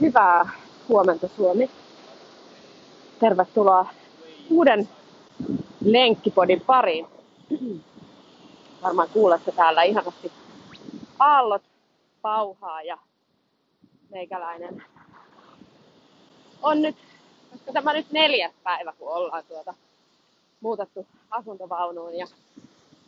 Hyvää 0.00 0.50
huomenta 0.88 1.28
Suomi. 1.36 1.70
Tervetuloa 3.20 3.86
uuden 4.50 4.88
lenkkipodin 5.84 6.60
pariin. 6.60 7.06
Varmaan 8.82 9.08
kuulette 9.12 9.52
täällä 9.52 9.82
ihanasti 9.82 10.32
aallot 11.18 11.62
pauhaa 12.22 12.82
ja 12.82 12.98
meikäläinen 14.10 14.84
on 16.62 16.82
nyt, 16.82 16.96
koska 17.50 17.72
tämä 17.72 17.92
nyt 17.92 18.12
neljäs 18.12 18.52
päivä, 18.62 18.92
kun 18.98 19.08
ollaan 19.08 19.44
tuota 19.48 19.74
muutettu 20.60 21.06
asuntovaunuun 21.30 22.14
ja 22.14 22.26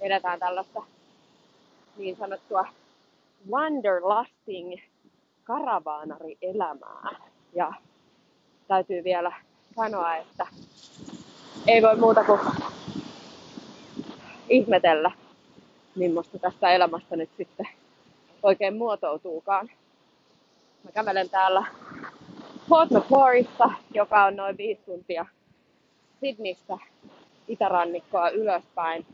edetään 0.01 0.39
tällaista 0.39 0.83
niin 1.97 2.17
sanottua 2.17 2.67
wanderlusting 3.51 4.81
karavaanari-elämää. 5.49 7.17
Ja 7.53 7.73
täytyy 8.69 9.05
vielä 9.05 9.33
sanoa, 9.77 10.17
että 10.17 10.47
ei 11.67 11.83
voi 11.83 11.97
muuta 11.97 12.25
kuin 12.25 12.41
ihmetellä, 14.49 15.11
millaista 15.97 16.39
tästä 16.39 16.71
elämästä 16.71 17.17
nyt 17.17 17.31
sitten 17.37 17.69
oikein 18.43 18.77
muotoutuukaan. 18.77 19.71
Mä 20.85 20.93
kävelen 20.93 21.31
täällä 21.31 21.65
Port 22.69 22.91
Macquarieissa, 22.91 23.71
joka 23.95 24.25
on 24.25 24.37
noin 24.37 24.57
viisi 24.57 24.83
tuntia 24.87 25.27
Sydneystä 26.21 26.79
itärannikkoa 27.49 28.31
ylöspäin 28.31 29.07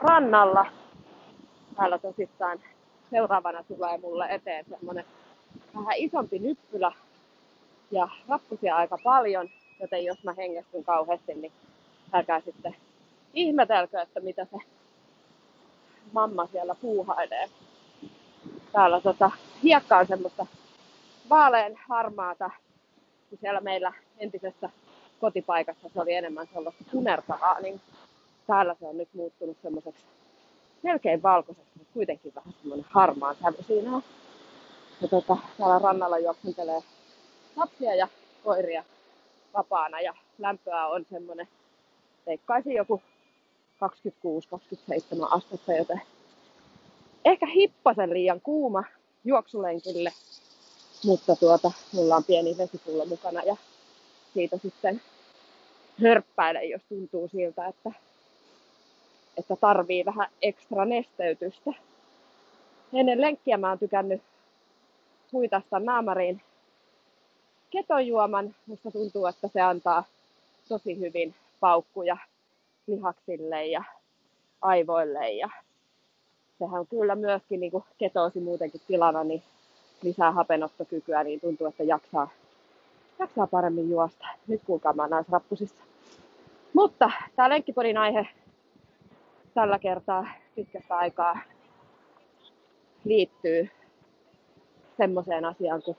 rannalla. 0.00 0.66
Täällä 1.76 1.98
tosissaan 1.98 2.58
seuraavana 3.10 3.62
tulee 3.62 3.98
mulle 3.98 4.26
eteen 4.30 4.64
semmonen 4.70 5.04
vähän 5.76 5.96
isompi 5.96 6.38
nyppylä 6.38 6.92
ja 7.90 8.08
rappusia 8.28 8.76
aika 8.76 8.98
paljon, 9.04 9.48
joten 9.80 10.04
jos 10.04 10.24
mä 10.24 10.32
hengästyn 10.32 10.84
kauheasti, 10.84 11.34
niin 11.34 11.52
älkää 12.12 12.40
sitten 12.40 12.76
ihmetelkö, 13.34 14.00
että 14.00 14.20
mitä 14.20 14.44
se 14.44 14.56
mamma 16.12 16.46
siellä 16.46 16.74
puuhailee. 16.74 17.48
Täällä 18.72 19.00
tota, 19.00 19.30
hiekka 19.62 19.98
on 19.98 20.06
semmoista 20.06 20.46
vaalean 21.30 21.72
harmaata, 21.88 22.50
kun 23.30 23.38
siellä 23.40 23.60
meillä 23.60 23.92
entisessä 24.18 24.70
kotipaikassa 25.20 25.88
se 25.88 26.00
oli 26.00 26.12
enemmän 26.12 26.48
sellaista 26.54 26.84
punertavaa, 26.92 27.60
niin 27.60 27.80
täällä 28.46 28.76
se 28.80 28.86
on 28.86 28.98
nyt 28.98 29.08
muuttunut 29.14 29.56
semmoiseksi 29.62 30.04
melkein 30.82 31.22
valkoiseksi, 31.22 31.70
mutta 31.78 31.92
kuitenkin 31.94 32.32
vähän 32.34 32.54
semmoinen 32.60 32.86
harmaa 32.90 33.34
sävy 33.34 33.62
siinä 33.66 33.96
on. 33.96 34.02
Ja 35.00 35.08
tota, 35.08 35.36
täällä 35.58 35.78
rannalla 35.78 36.18
juoksentelee 36.18 36.82
lapsia 37.56 37.94
ja 37.94 38.08
koiria 38.44 38.84
vapaana 39.54 40.00
ja 40.00 40.14
lämpöä 40.38 40.86
on 40.86 41.06
semmoinen, 41.10 41.48
veikkaisin 42.26 42.72
joku 42.72 43.02
26-27 43.84 45.28
astetta, 45.30 45.72
joten 45.72 46.02
ehkä 47.24 47.46
hippasen 47.46 48.10
liian 48.10 48.40
kuuma 48.40 48.84
juoksulenkille, 49.24 50.12
mutta 51.04 51.36
tuota, 51.36 51.72
mulla 51.92 52.16
on 52.16 52.24
pieni 52.24 52.58
vesipullo 52.58 53.06
mukana 53.06 53.42
ja 53.42 53.56
siitä 54.34 54.58
sitten 54.62 55.02
hörppäilen, 56.02 56.70
jos 56.70 56.82
tuntuu 56.88 57.28
siltä, 57.28 57.66
että, 57.66 57.92
että 59.36 59.56
tarvii 59.56 60.04
vähän 60.04 60.28
ekstra 60.42 60.84
nesteytystä. 60.84 61.70
Ennen 62.92 63.20
lenkkiä 63.20 63.56
mä 63.56 63.68
oon 63.68 63.78
tykännyt 63.78 64.22
huitasta 65.32 65.80
naamariin 65.80 66.42
ketojuoman. 67.70 68.54
Musta 68.66 68.90
tuntuu, 68.90 69.26
että 69.26 69.48
se 69.48 69.60
antaa 69.60 70.04
tosi 70.68 71.00
hyvin 71.00 71.34
paukkuja 71.60 72.16
lihaksille 72.86 73.66
ja 73.66 73.84
aivoille. 74.62 75.30
Ja 75.30 75.48
sehän 76.58 76.80
on 76.80 76.86
kyllä 76.86 77.14
myöskin 77.14 77.60
niin 77.60 77.72
ketoosi 77.98 78.40
muutenkin 78.40 78.80
tilana, 78.86 79.24
niin 79.24 79.42
lisää 80.02 80.32
hapenottokykyä, 80.32 81.24
niin 81.24 81.40
tuntuu, 81.40 81.66
että 81.66 81.82
jaksaa, 81.82 82.28
jaksaa 83.18 83.46
paremmin 83.46 83.90
juosta. 83.90 84.26
Nyt 84.46 84.62
kuulkaa 84.66 84.92
mä 84.92 85.08
naisrappusissa. 85.08 85.84
Mutta 86.72 87.10
tämä 87.36 87.48
lenkkipodin 87.48 87.98
aihe 87.98 88.28
tällä 89.54 89.78
kertaa 89.78 90.26
pitkästä 90.54 90.96
aikaa 90.96 91.38
liittyy 93.04 93.70
semmoiseen 94.96 95.44
asiaan 95.44 95.82
kuin 95.82 95.96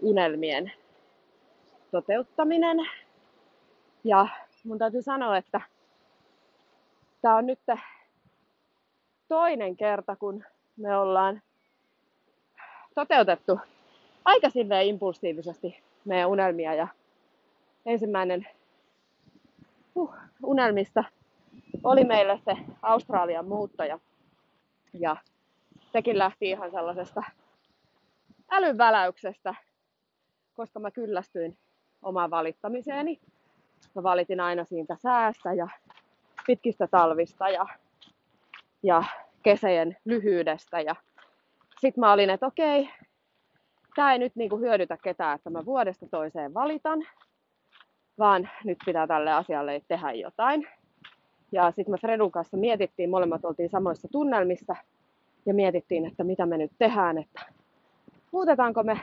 unelmien 0.00 0.72
toteuttaminen. 1.90 2.76
Ja 4.04 4.28
mun 4.64 4.78
täytyy 4.78 5.02
sanoa, 5.02 5.36
että 5.36 5.60
tämä 7.22 7.36
on 7.36 7.46
nyt 7.46 7.60
toinen 9.28 9.76
kerta, 9.76 10.16
kun 10.16 10.44
me 10.76 10.96
ollaan 10.96 11.42
toteutettu 12.94 13.60
aika 14.24 14.50
silleen 14.50 14.86
impulsiivisesti 14.86 15.82
meidän 16.04 16.28
unelmia. 16.28 16.74
Ja 16.74 16.88
ensimmäinen 17.86 18.48
uh, 19.94 20.14
unelmista 20.42 21.04
oli 21.84 22.04
meille 22.04 22.40
se 22.44 22.56
Australian 22.82 23.48
muutto. 23.48 23.84
Ja 24.92 25.16
sekin 25.92 26.18
lähti 26.18 26.50
ihan 26.50 26.70
sellaisesta 26.70 27.22
älynväläyksestä, 28.52 29.54
koska 30.54 30.80
mä 30.80 30.90
kyllästyin 30.90 31.58
omaan 32.02 32.30
valittamiseeni. 32.30 33.20
Mä 33.94 34.02
valitin 34.02 34.40
aina 34.40 34.64
siitä 34.64 34.96
säästä 35.02 35.52
ja 35.52 35.68
pitkistä 36.46 36.86
talvista 36.86 37.48
ja, 37.48 37.66
ja 38.82 39.04
kesäjen 39.42 39.96
lyhyydestä. 40.04 40.80
Ja 40.80 40.96
sit 41.80 41.96
mä 41.96 42.12
olin, 42.12 42.30
että 42.30 42.46
okei, 42.46 42.88
tämä 43.94 44.12
ei 44.12 44.18
nyt 44.18 44.36
niinku 44.36 44.58
hyödytä 44.58 44.96
ketään, 44.96 45.34
että 45.34 45.50
mä 45.50 45.64
vuodesta 45.64 46.06
toiseen 46.10 46.54
valitan, 46.54 47.06
vaan 48.18 48.50
nyt 48.64 48.78
pitää 48.84 49.06
tälle 49.06 49.32
asialle 49.32 49.82
tehdä 49.88 50.12
jotain. 50.12 50.68
Ja 51.52 51.70
sitten 51.70 51.92
me 51.92 51.98
Fredun 51.98 52.32
kanssa 52.32 52.56
mietittiin, 52.56 53.10
molemmat 53.10 53.44
oltiin 53.44 53.70
samoissa 53.70 54.08
tunnelmissa, 54.12 54.76
ja 55.46 55.54
mietittiin, 55.54 56.06
että 56.06 56.24
mitä 56.24 56.46
me 56.46 56.58
nyt 56.58 56.72
tehdään, 56.78 57.18
että 57.18 57.42
muutetaanko 58.32 58.82
me 58.82 59.00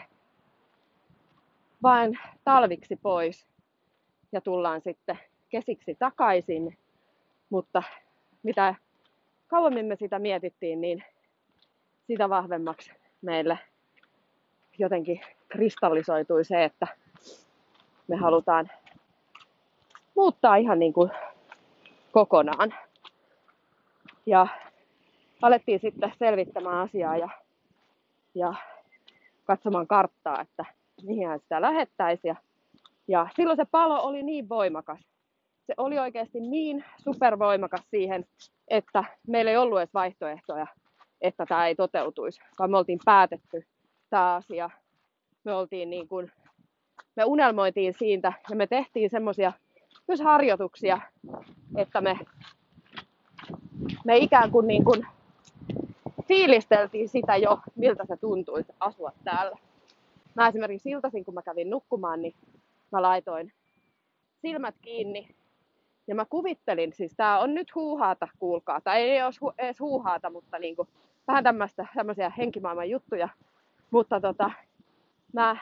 vain 1.83 2.19
talviksi 2.43 2.95
pois 2.95 3.47
ja 4.31 4.41
tullaan 4.41 4.81
sitten 4.81 5.19
kesiksi 5.49 5.95
takaisin. 5.95 6.77
Mutta 7.49 7.83
mitä 8.43 8.75
kauemmin 9.47 9.85
me 9.85 9.95
sitä 9.95 10.19
mietittiin, 10.19 10.81
niin 10.81 11.03
sitä 12.07 12.29
vahvemmaksi 12.29 12.91
meille 13.21 13.59
jotenkin 14.77 15.21
kristallisoitui 15.47 16.45
se, 16.45 16.63
että 16.63 16.87
me 18.07 18.15
halutaan 18.15 18.69
muuttaa 20.15 20.55
ihan 20.55 20.79
niin 20.79 20.93
kuin 20.93 21.11
kokonaan. 22.11 22.73
Ja 24.25 24.47
alettiin 25.41 25.79
sitten 25.79 26.13
selvittämään 26.19 26.77
asiaa 26.77 27.17
ja, 27.17 27.29
ja 28.35 28.53
katsomaan 29.49 29.87
karttaa, 29.87 30.41
että 30.41 30.65
mihin 31.03 31.39
sitä 31.39 31.61
lähettäisi. 31.61 32.27
Ja, 32.27 32.35
ja 33.07 33.27
silloin 33.35 33.57
se 33.57 33.65
palo 33.71 34.01
oli 34.01 34.23
niin 34.23 34.49
voimakas. 34.49 34.99
Se 35.67 35.73
oli 35.77 35.99
oikeasti 35.99 36.39
niin 36.39 36.85
supervoimakas 36.97 37.81
siihen, 37.89 38.25
että 38.67 39.03
meillä 39.27 39.51
ei 39.51 39.57
ollut 39.57 39.79
edes 39.79 39.93
vaihtoehtoja, 39.93 40.67
että 41.21 41.45
tämä 41.45 41.67
ei 41.67 41.75
toteutuisi, 41.75 42.41
vaan 42.59 42.71
me 42.71 42.77
oltiin 42.77 42.99
päätetty 43.05 43.65
tämä 44.09 44.35
asia. 44.35 44.69
Me 45.43 45.53
oltiin 45.53 45.89
niin 45.89 46.07
kuin, 46.07 46.31
me 47.15 47.23
unelmoitiin 47.25 47.93
siitä 47.93 48.33
ja 48.49 48.55
me 48.55 48.67
tehtiin 48.67 49.09
semmoisia 49.09 49.53
myös 50.07 50.21
harjoituksia, 50.21 51.01
että 51.77 52.01
me, 52.01 52.19
me 54.05 54.17
ikään 54.17 54.51
kuin, 54.51 54.67
niin 54.67 54.85
kuin 54.85 55.07
fiilisteltiin 56.29 57.09
sitä 57.09 57.35
jo, 57.35 57.59
miltä 57.75 58.05
se 58.05 58.17
tuntuisi 58.17 58.73
asua 58.79 59.11
täällä. 59.23 59.57
Mä 60.35 60.47
esimerkiksi 60.47 60.89
iltaisin, 60.89 61.25
kun 61.25 61.33
mä 61.33 61.41
kävin 61.41 61.69
nukkumaan, 61.69 62.21
niin 62.21 62.33
mä 62.91 63.01
laitoin 63.01 63.53
silmät 64.41 64.75
kiinni 64.81 65.35
ja 66.07 66.15
mä 66.15 66.25
kuvittelin, 66.25 66.93
siis 66.93 67.13
tää 67.17 67.39
on 67.39 67.53
nyt 67.53 67.75
huuhaata, 67.75 68.27
kuulkaa, 68.39 68.81
tai 68.81 69.01
ei 69.01 69.21
ole 69.23 69.31
hu- 69.31 69.53
edes 69.57 69.79
huuhaata, 69.79 70.29
mutta 70.29 70.59
niinku, 70.59 70.87
vähän 71.27 71.43
tämmöistä, 71.43 71.85
tämmöisiä 71.95 72.31
henkimaailman 72.37 72.89
juttuja. 72.89 73.29
Mutta 73.91 74.21
tota, 74.21 74.51
mä 75.33 75.57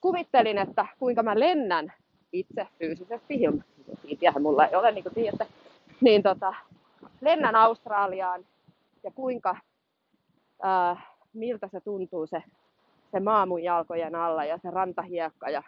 kuvittelin, 0.00 0.58
että 0.58 0.86
kuinka 0.98 1.22
mä 1.22 1.40
lennän 1.40 1.92
itse 2.32 2.66
fyysisesti, 2.78 3.34
ilman 3.34 3.64
mulla 4.40 4.66
ei 4.66 4.74
ole, 4.74 4.92
niin 4.92 5.02
kuin 5.02 5.14
tiedätte, 5.14 5.46
niin 6.00 6.22
tota, 6.22 6.54
lennän 7.20 7.56
Australiaan 7.56 8.46
ja 9.06 9.12
kuinka, 9.14 9.56
ää, 10.62 11.02
miltä 11.32 11.68
se 11.68 11.80
tuntuu 11.80 12.26
se, 12.26 12.42
se 13.12 13.20
maa 13.20 13.46
mun 13.46 13.62
jalkojen 13.62 14.14
alla 14.14 14.44
ja 14.44 14.58
se 14.58 14.70
rantahiekka 14.70 15.50
ja 15.50 15.62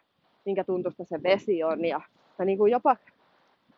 minkä 0.44 0.64
tuntusta 0.64 1.04
se 1.04 1.22
vesi 1.22 1.64
on. 1.64 1.84
Ja 1.84 2.00
mä 2.38 2.44
niin 2.44 2.58
kuin 2.58 2.72
jopa 2.72 2.96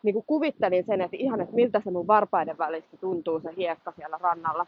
niin 0.03 0.13
kuin 0.13 0.25
kuvittelin 0.27 0.85
sen, 0.85 1.01
että 1.01 1.17
ihan, 1.17 1.41
että 1.41 1.55
miltä 1.55 1.81
se 1.85 1.91
mun 1.91 2.07
varpaiden 2.07 2.59
välissä 2.59 2.97
tuntuu 2.97 3.41
se 3.41 3.51
hiekka 3.57 3.93
siellä 3.93 4.19
rannalla. 4.21 4.67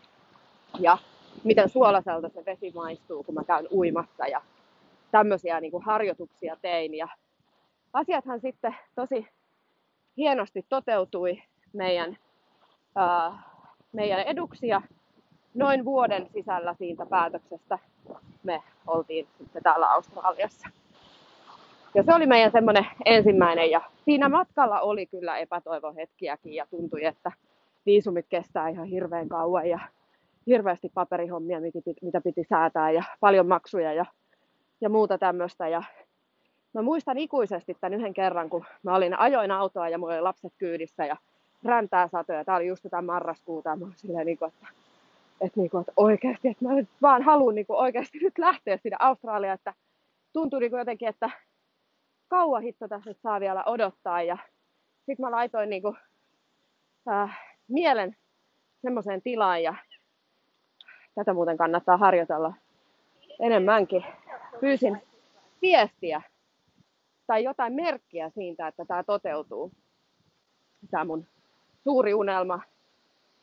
Ja 0.81 0.99
miten 1.45 1.69
suolaselta 1.69 2.29
se 2.29 2.45
vesi 2.45 2.73
maistuu, 2.75 3.23
kun 3.25 3.35
mä 3.35 3.45
käyn 3.45 3.69
uimassa 3.71 4.27
ja 4.27 4.43
tämmöisiä 5.11 5.61
niin 5.61 5.71
kuin 5.71 5.85
harjoituksia 5.85 6.57
tein. 6.63 6.95
Ja 6.95 7.09
asiathan 7.93 8.41
sitten 8.41 8.77
tosi 8.95 9.27
hienosti 10.17 10.67
toteutui 10.69 11.43
meidän, 11.73 12.17
ää, 12.97 13.52
meidän 13.93 14.21
eduksia. 14.21 14.83
Noin 15.55 15.85
vuoden 15.85 16.29
sisällä 16.33 16.75
siitä 16.75 17.07
päätöksestä 17.07 17.79
me 18.43 18.63
oltiin 18.87 19.29
sitten 19.39 19.63
täällä 19.63 19.93
Australiassa. 19.93 20.69
Ja 21.95 22.03
se 22.03 22.15
oli 22.15 22.27
meidän 22.27 22.53
semmoinen 22.53 22.87
ensimmäinen 23.05 23.71
ja 23.71 23.81
siinä 24.05 24.29
matkalla 24.29 24.81
oli 24.81 25.07
kyllä 25.07 25.39
epätoivohetkiäkin 25.39 26.55
ja 26.55 26.67
tuntui, 26.71 27.05
että 27.05 27.33
viisumit 27.87 28.27
kestää 28.29 28.69
ihan 28.69 28.87
hirveän 28.87 29.29
kauan 29.29 29.69
ja 29.69 29.79
hirveästi 30.47 30.91
paperihommia, 30.95 31.61
mitä 32.03 32.21
piti 32.21 32.45
säätää 32.45 32.91
ja 32.91 33.03
paljon 33.21 33.49
maksuja 33.49 33.93
ja, 33.93 34.07
ja 34.81 34.89
muuta 34.89 35.19
tämmöistä. 35.19 35.69
Ja 35.69 35.83
mä 36.75 36.83
muistan 36.83 37.19
ikuisesti 37.19 37.77
tämän 37.81 37.99
yhden 37.99 38.15
kerran, 38.15 38.51
kun 38.51 38.65
mä 38.83 38.95
olin 38.95 39.19
ajoin 39.19 39.51
autoa 39.51 39.89
ja 39.89 39.99
mulla 39.99 40.13
oli 40.13 40.21
lapset 40.21 40.53
kyydissä 40.59 41.07
ja 41.07 41.17
räntää 41.65 42.09
satoja. 42.09 42.45
Tämä 42.45 42.57
oli 42.57 42.67
just 42.67 42.83
tätä 42.83 43.03
marraskuuta 43.03 43.77
mä 43.77 43.85
olin 43.85 43.97
silleen, 43.97 44.27
niin 44.27 44.39
kuin, 44.39 44.49
että, 44.49 44.67
että, 45.41 45.61
niin 45.61 45.71
kuin, 45.71 45.81
että 45.81 45.93
oikeasti, 45.97 46.49
että 46.49 46.65
mä 46.65 46.75
nyt 46.75 46.89
vaan 47.03 47.23
haluan 47.23 47.55
niin 47.55 47.67
kuin 47.67 47.79
oikeasti 47.79 48.19
nyt 48.19 48.39
lähteä 48.39 48.77
sinne 48.77 48.97
Australiaan, 49.01 49.55
että 49.55 49.75
tuntuu 50.33 50.59
niin 50.59 50.71
kuin 50.71 50.79
jotenkin, 50.79 51.09
että 51.09 51.31
kauan 52.29 52.63
hitto 52.63 52.89
tässä 52.89 53.11
nyt 53.11 53.21
saa 53.23 53.41
vielä 53.41 53.65
odottaa. 53.65 54.23
Ja 54.23 54.39
sitten 54.97 55.27
mä 55.27 55.31
laitoin 55.31 55.71
niin 55.71 55.83
kuin, 55.83 55.97
äh, 57.11 57.39
mielen 57.69 58.17
semmoiseen 58.83 59.23
tilaan 59.23 59.63
ja 59.63 59.75
tätä 61.15 61.35
muuten 61.35 61.57
kannattaa 61.57 61.97
harjoitella 61.97 62.55
enemmänkin. 63.41 64.05
Pyysin 64.61 65.03
viestiä 65.63 66.23
tai 67.27 67.45
jotain 67.45 67.73
merkkiä 67.73 68.31
siitä, 68.31 68.69
että 68.69 68.85
tämä 68.85 69.05
toteutuu. 69.05 69.73
Tämä 70.91 71.05
mun 71.05 71.27
suuri 71.85 72.15
unelma. 72.15 72.61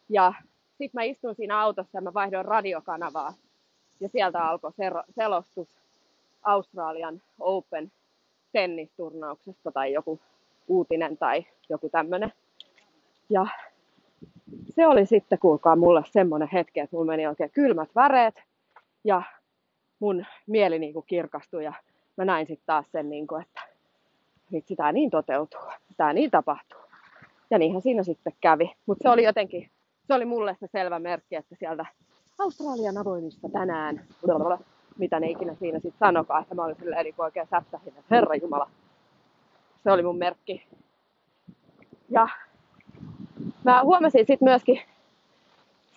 Ja 0.10 0.34
sitten 0.78 0.92
mä 0.94 1.04
istun 1.04 1.36
siinä 1.36 1.60
autossa 1.60 1.98
ja 1.98 2.02
mä 2.02 2.14
vaihdoin 2.14 2.46
radiokanavaa. 2.46 3.34
Ja 4.00 4.10
sieltä 4.10 4.44
alkoi 4.44 4.72
selostus 5.16 5.68
Australian 6.44 7.22
Open 7.40 7.92
tennisturnauksesta 8.52 9.72
tai 9.72 9.94
joku 9.94 10.20
uutinen 10.68 11.18
tai 11.18 11.46
joku 11.70 11.90
tämmöinen. 11.90 12.34
Ja 13.30 13.48
se 14.76 14.88
oli 14.88 15.06
sitten, 15.06 15.40
kuulkaa, 15.40 15.76
mulle 15.76 16.04
semmoinen 16.12 16.50
hetki, 16.54 16.80
että 16.80 16.96
mulla 16.96 17.12
meni 17.12 17.28
oikein 17.28 17.52
kylmät 17.52 17.90
väreet 17.96 18.36
ja 19.04 19.22
mun 20.00 20.26
mieli 20.48 20.80
niin 20.80 20.94
kuin 20.94 21.06
kirkastui 21.08 21.64
ja 21.64 21.74
mä 22.18 22.26
näin 22.26 22.48
sitten 22.48 22.66
taas 22.66 22.86
sen, 22.92 23.10
niin 23.10 23.28
kuin, 23.28 23.42
että 23.42 23.62
vitsi, 24.52 24.76
tämä 24.76 24.92
niin 24.92 25.10
toteutuu, 25.10 25.62
tämä 25.98 26.14
niin 26.14 26.32
tapahtuu. 26.32 26.89
Ja 27.52 27.58
niinhän 27.58 27.82
siinä 27.82 28.04
sitten 28.04 28.34
kävi. 28.42 28.72
Mutta 28.86 29.04
se 29.04 29.10
oli 29.10 29.24
jotenkin, 29.24 29.70
se 30.08 30.14
oli 30.14 30.26
mulle 30.26 30.58
se 30.60 30.68
selvä 30.72 31.00
merkki, 31.00 31.36
että 31.36 31.56
sieltä 31.60 31.86
Australian 32.40 32.98
avoimista 32.98 33.50
tänään, 33.50 34.06
mitä 34.98 35.20
ne 35.20 35.28
ikinä 35.28 35.56
siinä 35.56 35.80
sitten 35.80 36.00
sanokaa, 36.00 36.40
että 36.40 36.56
mä 36.56 36.64
olin 36.64 36.76
silleen 36.76 37.04
niin 37.04 37.16
oikein 37.18 37.48
säpsähin, 37.48 37.88
että 37.88 38.16
Herra 38.16 38.36
Jumala, 38.36 38.70
se 39.84 39.92
oli 39.92 40.04
mun 40.04 40.18
merkki. 40.18 40.68
Ja 42.10 42.28
mä 43.64 43.84
huomasin 43.84 44.26
sitten 44.28 44.48
myöskin 44.48 44.82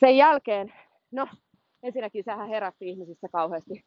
sen 0.01 0.17
jälkeen, 0.17 0.73
no 1.11 1.29
ensinnäkin 1.83 2.25
sehän 2.25 2.49
herätti 2.49 2.89
ihmisissä 2.89 3.29
kauheasti, 3.33 3.85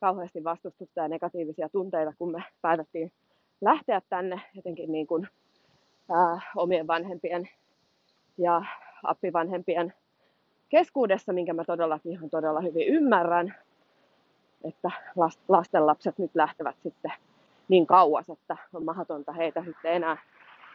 kauheasti 0.00 0.44
vastustusta 0.44 1.00
ja 1.00 1.08
negatiivisia 1.08 1.68
tunteita, 1.68 2.12
kun 2.18 2.32
me 2.32 2.44
päätettiin 2.62 3.12
lähteä 3.60 4.02
tänne 4.08 4.40
jotenkin 4.54 4.92
niin 4.92 5.06
kuin, 5.06 5.28
ää, 6.10 6.40
omien 6.56 6.86
vanhempien 6.86 7.48
ja 8.38 8.62
appivanhempien 9.02 9.94
keskuudessa, 10.68 11.32
minkä 11.32 11.52
mä 11.52 11.64
todellakin 11.64 12.12
ihan 12.12 12.30
todella 12.30 12.60
hyvin 12.60 12.88
ymmärrän, 12.88 13.54
että 14.64 14.90
lasten 15.48 15.86
lapset 15.86 16.18
nyt 16.18 16.30
lähtevät 16.34 16.76
sitten 16.82 17.12
niin 17.68 17.86
kauas, 17.86 18.30
että 18.30 18.56
on 18.74 18.84
mahdotonta 18.84 19.32
heitä 19.32 19.64
sitten 19.64 19.92
enää 19.92 20.16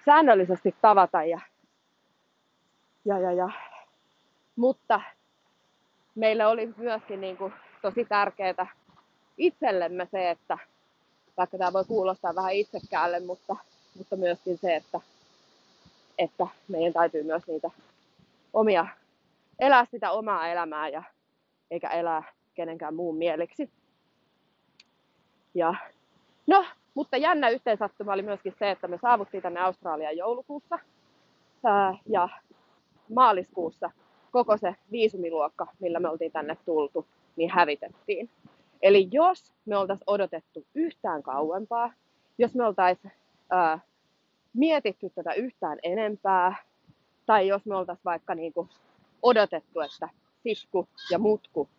säännöllisesti 0.06 0.75
tavata 0.81 1.24
ja 1.24 1.39
ja, 3.06 3.19
ja, 3.19 3.31
ja. 3.31 3.50
Mutta 4.56 5.01
meille 6.16 6.45
oli 6.45 6.74
myöskin 6.78 7.22
niin 7.22 7.38
kuin 7.38 7.54
tosi 7.81 8.06
tärkeää 8.06 8.68
itsellemme 9.38 10.07
se, 10.12 10.30
että 10.30 10.57
vaikka 11.38 11.57
tämä 11.57 11.74
voi 11.74 11.86
kuulostaa 11.86 12.36
vähän 12.36 12.54
itsekäälle, 12.54 13.19
mutta, 13.19 13.56
mutta 13.98 14.16
myöskin 14.16 14.57
se, 14.57 14.75
että, 14.75 15.00
että 16.21 16.47
meidän 16.68 16.94
täytyy 16.94 17.23
myös 17.23 17.47
niitä 17.47 17.71
omia, 18.53 18.88
elää 19.59 19.85
sitä 19.85 20.12
omaa 20.12 20.47
elämää 20.47 20.88
ja 20.88 21.03
eikä 21.71 21.89
elää 21.89 22.23
kenenkään 22.53 22.95
muun 22.95 23.18
mieliksi. 23.18 23.69
Ja, 25.53 25.75
no, 26.47 26.65
mutta 26.94 27.18
jännä 27.18 27.50
yhteensattuma 27.50 28.13
oli 28.13 28.21
myöskin 28.21 28.56
se, 28.59 28.71
että 28.71 28.88
me 28.88 28.97
saavuttiin 29.01 29.44
tänne 29.44 29.59
Australiaan 29.59 30.18
joulukuussa. 30.18 30.79
Ää, 31.63 31.97
ja 32.09 32.29
maaliskuussa 33.09 33.91
koko 34.31 34.57
se 34.57 34.75
viisumiluokka, 34.91 35.68
millä 35.79 36.00
me 36.00 36.09
oltiin 36.09 36.31
tänne 36.31 36.57
tultu, 36.65 37.07
niin 37.35 37.50
hävitettiin. 37.50 38.29
Eli 38.81 39.07
jos 39.12 39.53
me 39.65 39.77
oltaisiin 39.77 40.03
odotettu 40.07 40.65
yhtään 40.75 41.23
kauempaa, 41.23 41.94
jos 42.38 42.56
me 42.56 42.65
oltaisiin 42.65 43.12
mietitty 44.53 45.09
tätä 45.09 45.33
yhtään 45.33 45.80
enempää, 45.83 46.56
tai 47.25 47.48
jos 47.48 47.65
me 47.65 47.75
oltaisiin 47.75 48.06
vaikka 48.06 48.36
niinku 48.36 48.68
odotettu, 49.21 49.80
että 49.80 50.09
sisku 50.44 50.88
ja 51.12 51.19
mutku, 51.19 51.69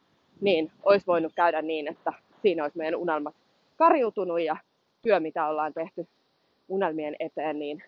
niin 0.40 0.72
olisi 0.82 1.06
voinut 1.06 1.32
käydä 1.34 1.62
niin, 1.62 1.88
että 1.88 2.12
siinä 2.42 2.62
olisi 2.62 2.78
meidän 2.78 3.00
unelmat 3.00 3.34
kariutunut 3.76 4.40
ja 4.40 4.56
työ, 5.02 5.20
mitä 5.20 5.46
ollaan 5.46 5.74
tehty 5.74 6.08
unelmien 6.68 7.16
eteen, 7.20 7.58
niin 7.58 7.84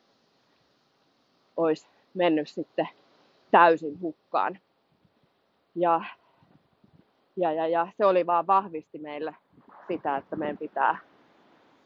olisi 1.56 1.86
mennyt 2.14 2.48
sitten 2.48 2.88
täysin 3.50 4.00
hukkaan. 4.00 4.58
Ja, 5.74 6.00
ja, 7.36 7.52
ja, 7.52 7.68
ja 7.68 7.88
se 7.96 8.06
oli 8.06 8.26
vaan 8.26 8.46
vahvisti 8.46 8.98
meille 8.98 9.34
sitä, 9.88 10.16
että 10.16 10.36
meidän 10.36 10.58
pitää, 10.58 10.98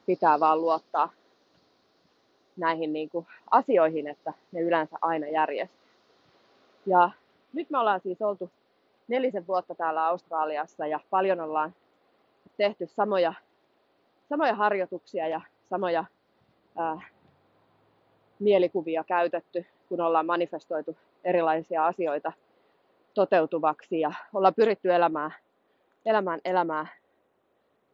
pitää 0.06 0.40
vaan 0.40 0.60
luottaa 0.60 1.12
näihin 2.58 2.92
niin 2.92 3.08
kuin 3.08 3.26
asioihin, 3.50 4.08
että 4.08 4.32
ne 4.52 4.60
yleensä 4.60 4.96
aina 5.00 5.28
järjestyy. 5.28 5.78
Ja 6.86 7.10
nyt 7.52 7.70
me 7.70 7.78
ollaan 7.78 8.00
siis 8.00 8.22
oltu 8.22 8.50
nelisen 9.08 9.46
vuotta 9.46 9.74
täällä 9.74 10.06
Australiassa 10.06 10.86
ja 10.86 11.00
paljon 11.10 11.40
ollaan 11.40 11.74
tehty 12.56 12.86
samoja, 12.86 13.34
samoja 14.28 14.54
harjoituksia 14.54 15.28
ja 15.28 15.40
samoja 15.70 16.04
ää, 16.76 17.00
mielikuvia 18.38 19.04
käytetty, 19.04 19.66
kun 19.88 20.00
ollaan 20.00 20.26
manifestoitu 20.26 20.96
erilaisia 21.24 21.86
asioita 21.86 22.32
toteutuvaksi 23.14 24.00
ja 24.00 24.12
ollaan 24.34 24.54
pyritty 24.54 24.94
elämään, 24.94 25.34
elämään 26.06 26.40
elämää 26.44 26.86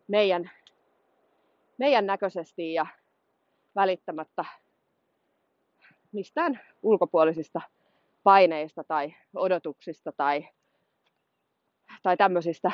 meidän, 0.09 0.51
meidän 1.79 2.07
näköisesti 2.07 2.75
ja 2.75 2.87
välittämättä 3.77 4.45
mistään 6.13 6.61
ulkopuolisista 6.83 7.61
paineista 8.23 8.85
tai 8.85 9.15
odotuksista 9.35 10.13
tai, 10.13 10.49
tai 12.03 12.17
tämmöisistä 12.17 12.73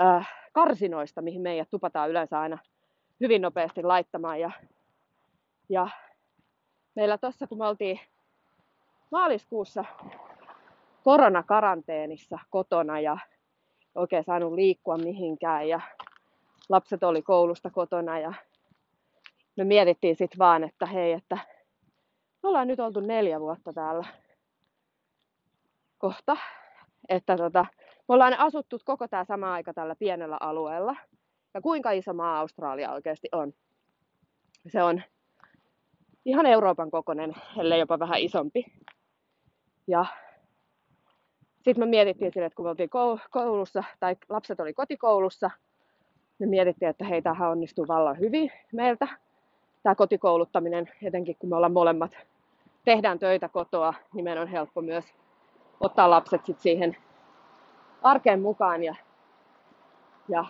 äh, 0.00 0.28
karsinoista, 0.52 1.22
mihin 1.22 1.42
meidät 1.42 1.70
tupataan 1.70 2.10
yleensä 2.10 2.40
aina 2.40 2.58
hyvin 3.20 3.42
nopeasti 3.42 3.82
laittamaan. 3.82 4.40
Ja, 4.40 4.50
ja 5.68 5.88
meillä 6.96 7.18
tuossa, 7.18 7.46
kun 7.46 7.58
me 7.58 7.66
oltiin 7.66 8.00
maaliskuussa 9.10 9.84
koronakaranteenissa 11.04 12.38
kotona 12.50 13.00
ja 13.00 13.18
oikein 13.94 14.24
saanut 14.24 14.52
liikkua 14.52 14.98
mihinkään 14.98 15.68
ja 15.68 15.80
lapset 16.68 17.02
oli 17.02 17.22
koulusta 17.22 17.70
kotona 17.70 18.18
ja 18.18 18.34
me 19.56 19.64
mietittiin 19.64 20.16
sitten 20.16 20.38
vaan, 20.38 20.64
että 20.64 20.86
hei, 20.86 21.12
että 21.12 21.38
me 22.42 22.48
ollaan 22.48 22.68
nyt 22.68 22.80
oltu 22.80 23.00
neljä 23.00 23.40
vuotta 23.40 23.72
täällä 23.72 24.06
kohta, 25.98 26.36
että 27.08 27.36
tota, 27.36 27.66
Me 28.08 28.14
ollaan 28.14 28.38
asuttu 28.38 28.78
koko 28.84 29.08
tämä 29.08 29.24
sama 29.24 29.52
aika 29.52 29.74
tällä 29.74 29.96
pienellä 29.96 30.36
alueella. 30.40 30.96
Ja 31.54 31.60
kuinka 31.60 31.90
iso 31.90 32.14
maa 32.14 32.38
Australia 32.38 32.92
oikeasti 32.92 33.28
on? 33.32 33.52
Se 34.68 34.82
on 34.82 35.02
ihan 36.24 36.46
Euroopan 36.46 36.90
kokoinen, 36.90 37.34
ellei 37.58 37.80
jopa 37.80 37.98
vähän 37.98 38.20
isompi. 38.20 38.64
Ja 39.86 40.06
sitten 41.62 41.78
me 41.78 41.86
mietittiin 41.86 42.32
sille, 42.32 42.46
että 42.46 42.56
kun 42.56 42.64
me 42.64 42.70
oltiin 42.70 42.90
koulussa, 43.30 43.84
tai 44.00 44.16
lapset 44.28 44.60
oli 44.60 44.74
kotikoulussa, 44.74 45.50
me 46.38 46.46
mietittiin, 46.46 46.88
että 46.88 47.04
hei, 47.04 47.22
tämähän 47.22 47.50
onnistuu 47.50 47.88
vallan 47.88 48.18
hyvin 48.18 48.52
meiltä, 48.72 49.08
tämä 49.82 49.94
kotikouluttaminen, 49.94 50.90
etenkin 51.02 51.36
kun 51.38 51.48
me 51.48 51.56
ollaan 51.56 51.72
molemmat, 51.72 52.18
tehdään 52.84 53.18
töitä 53.18 53.48
kotoa, 53.48 53.94
niin 54.14 54.24
meidän 54.24 54.42
on 54.42 54.48
helppo 54.48 54.82
myös 54.82 55.04
ottaa 55.80 56.10
lapset 56.10 56.44
sit 56.44 56.60
siihen 56.60 56.96
arkeen 58.02 58.40
mukaan 58.40 58.84
ja, 58.84 58.94
ja 60.28 60.44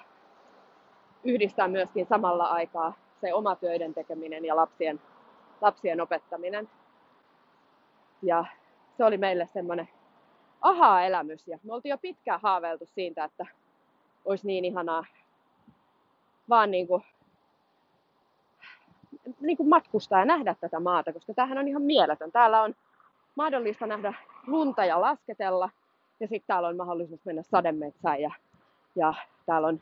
yhdistää 1.25 1.69
myöskin 1.69 2.07
samalla 2.07 2.45
aikaa 2.45 2.93
se 3.21 3.35
oma 3.35 3.57
töiden 3.57 3.95
tekeminen 3.95 4.45
ja 4.45 4.57
lapsien, 4.57 5.01
lapsien 5.61 6.01
opettaminen. 6.01 6.69
Ja 8.23 8.45
se 8.97 9.05
oli 9.05 9.19
meille 9.19 9.47
semmoinen 9.47 9.89
aha-elämys 10.61 11.49
ja 11.49 11.59
me 11.63 11.75
oltiin 11.75 11.91
jo 11.91 11.99
pitkään 11.99 12.41
haaveiltu 12.43 12.87
siitä, 12.87 13.25
että 13.25 13.47
olisi 14.25 14.47
niin 14.47 14.65
ihanaa 14.65 15.05
vaan 16.49 16.71
niin 16.71 16.87
kuin, 16.87 17.03
niin 19.41 19.57
kuin 19.57 19.69
matkustaa 19.69 20.19
ja 20.19 20.25
nähdä 20.25 20.55
tätä 20.61 20.81
maata, 20.81 21.13
koska 21.13 21.35
tämähän 21.35 21.59
on 21.59 21.69
ihan 21.69 21.83
mieletön. 21.83 22.33
Täällä 22.33 22.63
on 22.63 22.75
mahdollista 23.35 23.87
nähdä 23.87 24.15
lunta 24.47 24.85
ja 24.85 25.01
lasketella 25.01 25.71
ja 26.21 26.29
sitten 26.29 26.47
täällä 26.47 26.69
on 26.69 26.77
mahdollisuus 26.77 27.25
mennä 27.25 27.43
sademetsään 27.43 28.21
ja, 28.21 28.31
ja 28.97 29.15
täällä 29.47 29.69
on 29.69 29.81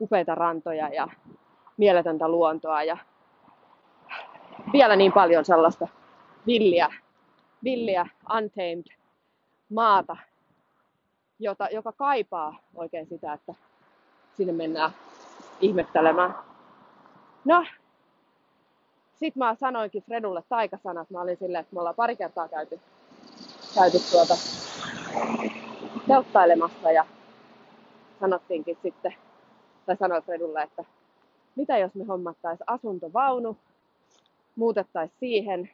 upeita 0.00 0.34
rantoja 0.34 0.88
ja 0.88 1.08
mieletöntä 1.76 2.28
luontoa 2.28 2.82
ja 2.82 2.96
vielä 4.72 4.96
niin 4.96 5.12
paljon 5.12 5.44
sellaista 5.44 5.88
villiä, 6.46 6.88
villiä 7.64 8.06
untamed 8.36 8.84
maata, 9.70 10.16
jota, 11.38 11.68
joka 11.68 11.92
kaipaa 11.92 12.58
oikein 12.74 13.06
sitä, 13.06 13.32
että 13.32 13.54
sinne 14.36 14.52
mennään 14.52 14.90
ihmettelemään. 15.60 16.34
No, 17.44 17.64
sit 19.18 19.36
mä 19.36 19.54
sanoinkin 19.54 20.02
Fredulle 20.02 20.42
taikasanat. 20.48 21.10
Mä 21.10 21.20
olin 21.20 21.36
silleen, 21.36 21.60
että 21.60 21.74
me 21.74 21.80
ollaan 21.80 21.94
pari 21.94 22.16
kertaa 22.16 22.48
käyty, 22.48 22.80
käyty 23.74 23.98
tuota 24.10 24.34
telttailemassa 26.08 26.92
ja 26.92 27.06
sanottiinkin 28.20 28.78
sitten, 28.82 29.14
tai 29.86 29.96
sanoin 29.96 30.22
Fredulle, 30.22 30.62
että 30.62 30.84
mitä 31.56 31.78
jos 31.78 31.94
me 31.94 32.04
hommattaisiin 32.04 32.64
asuntovaunu, 32.70 33.56
muutettaisiin 34.56 35.18
siihen, 35.20 35.70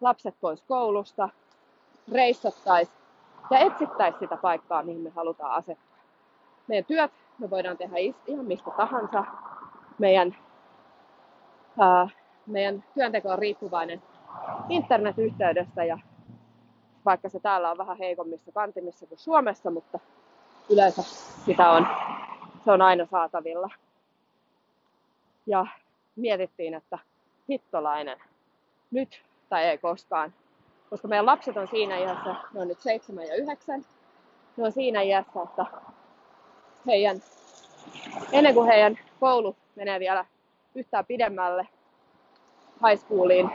lapset 0.00 0.34
pois 0.40 0.62
koulusta, 0.62 1.28
reissattaisiin 2.12 2.98
ja 3.50 3.58
etsittäisiin 3.58 4.20
sitä 4.20 4.36
paikkaa, 4.36 4.82
mihin 4.82 5.00
me 5.00 5.10
halutaan 5.10 5.52
asettaa. 5.52 5.98
Meidän 6.68 6.84
työt 6.84 7.12
me 7.38 7.50
voidaan 7.50 7.76
tehdä 7.76 7.96
ihan 8.26 8.44
mistä 8.44 8.70
tahansa. 8.76 9.24
Meidän, 9.98 10.36
ää, 11.80 12.08
meidän 12.46 12.84
työnteko 12.94 13.28
on 13.28 13.38
riippuvainen 13.38 14.02
internetyhteydestä 14.68 15.84
ja 15.84 15.98
vaikka 17.04 17.28
se 17.28 17.40
täällä 17.40 17.70
on 17.70 17.78
vähän 17.78 17.98
heikommissa 17.98 18.52
kantimissa 18.52 19.06
kuin 19.06 19.18
Suomessa, 19.18 19.70
mutta 19.70 20.00
yleensä 20.70 21.02
sitä 21.46 21.70
on, 21.70 21.86
se 22.64 22.70
on 22.70 22.82
aina 22.82 23.06
saatavilla. 23.06 23.70
Ja 25.46 25.66
mietittiin, 26.16 26.74
että 26.74 26.98
hittolainen, 27.48 28.18
nyt 28.90 29.22
tai 29.48 29.64
ei 29.64 29.78
koskaan. 29.78 30.34
Koska 30.90 31.08
meidän 31.08 31.26
lapset 31.26 31.56
on 31.56 31.68
siinä 31.68 31.98
iässä, 31.98 32.34
ne 32.54 32.60
on 32.60 32.68
nyt 32.68 32.80
seitsemän 32.80 33.26
ja 33.26 33.34
yhdeksän, 33.34 33.84
ne 34.56 34.64
on 34.64 34.72
siinä 34.72 35.02
iässä, 35.02 35.42
että 35.42 35.66
heidän, 36.86 37.22
ennen 38.32 38.54
kuin 38.54 38.66
heidän 38.66 38.98
koulu 39.20 39.56
menee 39.76 40.00
vielä 40.00 40.24
yhtään 40.74 41.06
pidemmälle 41.06 41.68
high 42.88 43.00
schooliin, 43.00 43.50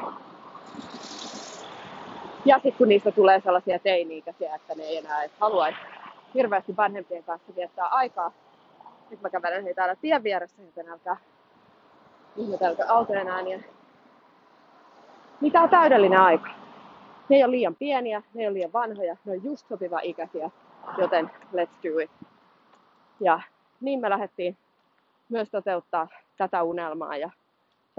ja 2.45 2.55
sitten 2.55 2.73
kun 2.77 2.87
niistä 2.87 3.11
tulee 3.11 3.41
sellaisia 3.41 3.79
teini-ikäisiä, 3.79 4.55
että 4.55 4.75
ne 4.75 4.83
ei 4.83 4.97
enää 4.97 5.23
edes 5.23 5.37
haluaisi 5.39 5.79
hirveästi 6.33 6.77
vanhempien 6.77 7.23
kanssa 7.23 7.55
viettää 7.55 7.87
aikaa. 7.87 8.31
Nyt 9.09 9.21
mä 9.21 9.29
kävelen 9.29 9.63
heitä 9.63 9.75
täällä 9.75 9.95
tien 9.95 10.23
vieressä, 10.23 10.61
joten 10.61 10.89
älkää 10.89 11.17
ihmetelkö 12.35 12.85
autojen 12.87 13.27
ääniä. 13.27 13.59
Tää 15.51 15.63
on 15.63 15.69
täydellinen 15.69 16.19
aika. 16.19 16.47
Ne 17.29 17.35
ei 17.35 17.43
ole 17.43 17.51
liian 17.51 17.75
pieniä, 17.75 18.23
ne 18.33 18.41
ei 18.41 18.47
ole 18.47 18.53
liian 18.53 18.73
vanhoja, 18.73 19.17
ne 19.25 19.31
on 19.31 19.43
just 19.43 19.67
sopiva 19.67 19.99
ikäisiä, 20.03 20.49
joten 20.97 21.31
let's 21.53 21.89
do 21.89 21.99
it. 21.99 22.11
Ja 23.19 23.41
niin 23.81 23.99
me 23.99 24.09
lähdettiin 24.09 24.57
myös 25.29 25.49
toteuttaa 25.49 26.07
tätä 26.37 26.63
unelmaa. 26.63 27.17
Ja 27.17 27.29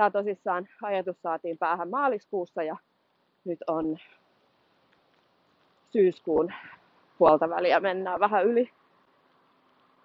tämä 0.00 0.10
tosissaan 0.10 0.68
ajatus 0.82 1.22
saatiin 1.22 1.58
päähän 1.58 1.90
maaliskuussa 1.90 2.62
ja 2.62 2.76
nyt 3.44 3.58
on 3.66 3.98
syyskuun 5.92 6.52
puolta 7.18 7.50
väliä 7.50 7.80
mennään 7.80 8.20
vähän 8.20 8.44
yli. 8.46 8.70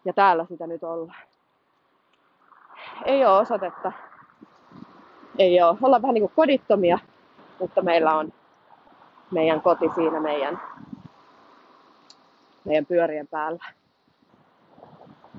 Ja 0.06 0.14
täällä 0.14 0.46
sitä 0.50 0.68
nyt 0.68 0.84
ollaan. 0.84 1.22
Ei 3.06 3.26
ole 3.26 3.40
osoitetta. 3.40 3.92
Ei 5.38 5.62
ole. 5.62 5.78
Ollaan 5.82 6.02
vähän 6.02 6.14
niin 6.14 6.22
kuin 6.22 6.36
kodittomia, 6.36 7.00
mutta 7.60 7.82
meillä 7.82 8.18
on 8.18 8.34
meidän 9.32 9.62
koti 9.62 9.86
siinä 9.96 10.20
meidän, 10.20 10.62
meidän 12.66 12.86
pyörien 12.86 13.28
päällä. 13.28 13.66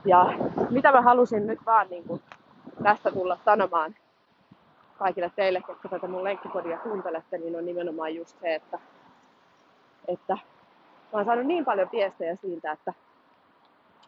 Ja 0.05 0.27
mitä 0.71 0.93
mä 0.93 1.03
halusin 1.03 1.47
nyt 1.47 1.59
vaan 1.67 1.87
niin 1.91 2.05
kuin 2.05 2.23
tästä 2.83 3.11
tulla 3.11 3.39
sanomaan 3.45 3.95
kaikille 4.99 5.33
teille, 5.37 5.63
jotka 5.69 5.89
tätä 5.89 6.09
mun 6.09 6.25
lenkkipodia 6.25 6.79
kuuntelette, 6.79 7.39
niin 7.39 7.57
on 7.57 7.65
nimenomaan 7.65 8.15
just 8.15 8.41
se, 8.41 8.55
että, 8.55 8.79
että 10.09 10.33
mä 10.33 11.11
oon 11.13 11.25
saanut 11.25 11.47
niin 11.47 11.65
paljon 11.65 11.89
viestejä 11.93 12.37
siitä, 12.37 12.73
että 12.73 12.93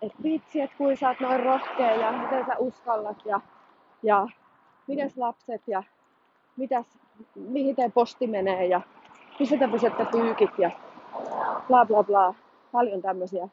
et 0.02 0.12
vitsi, 0.22 0.60
että 0.60 0.76
kuin 0.76 0.96
sä 0.96 1.08
oot 1.08 1.20
noin 1.20 1.42
rohkea 1.42 1.94
ja 1.94 2.12
miten 2.12 2.46
sä 2.46 2.56
uskallat 2.58 3.16
ja, 3.24 3.40
ja 4.02 4.28
mites 4.86 5.16
lapset 5.16 5.62
ja 5.66 5.82
mitäs, 6.56 6.98
mihin 7.34 7.76
teidän 7.76 7.92
posti 7.92 8.26
menee 8.26 8.66
ja 8.66 8.80
missä 9.38 9.56
te 9.56 9.68
pesette 9.68 10.04
pyykit 10.04 10.58
ja 10.58 10.70
bla 11.68 11.86
bla 11.86 12.02
bla. 12.02 12.34
Paljon 12.72 13.02
tämmöisiä 13.02 13.48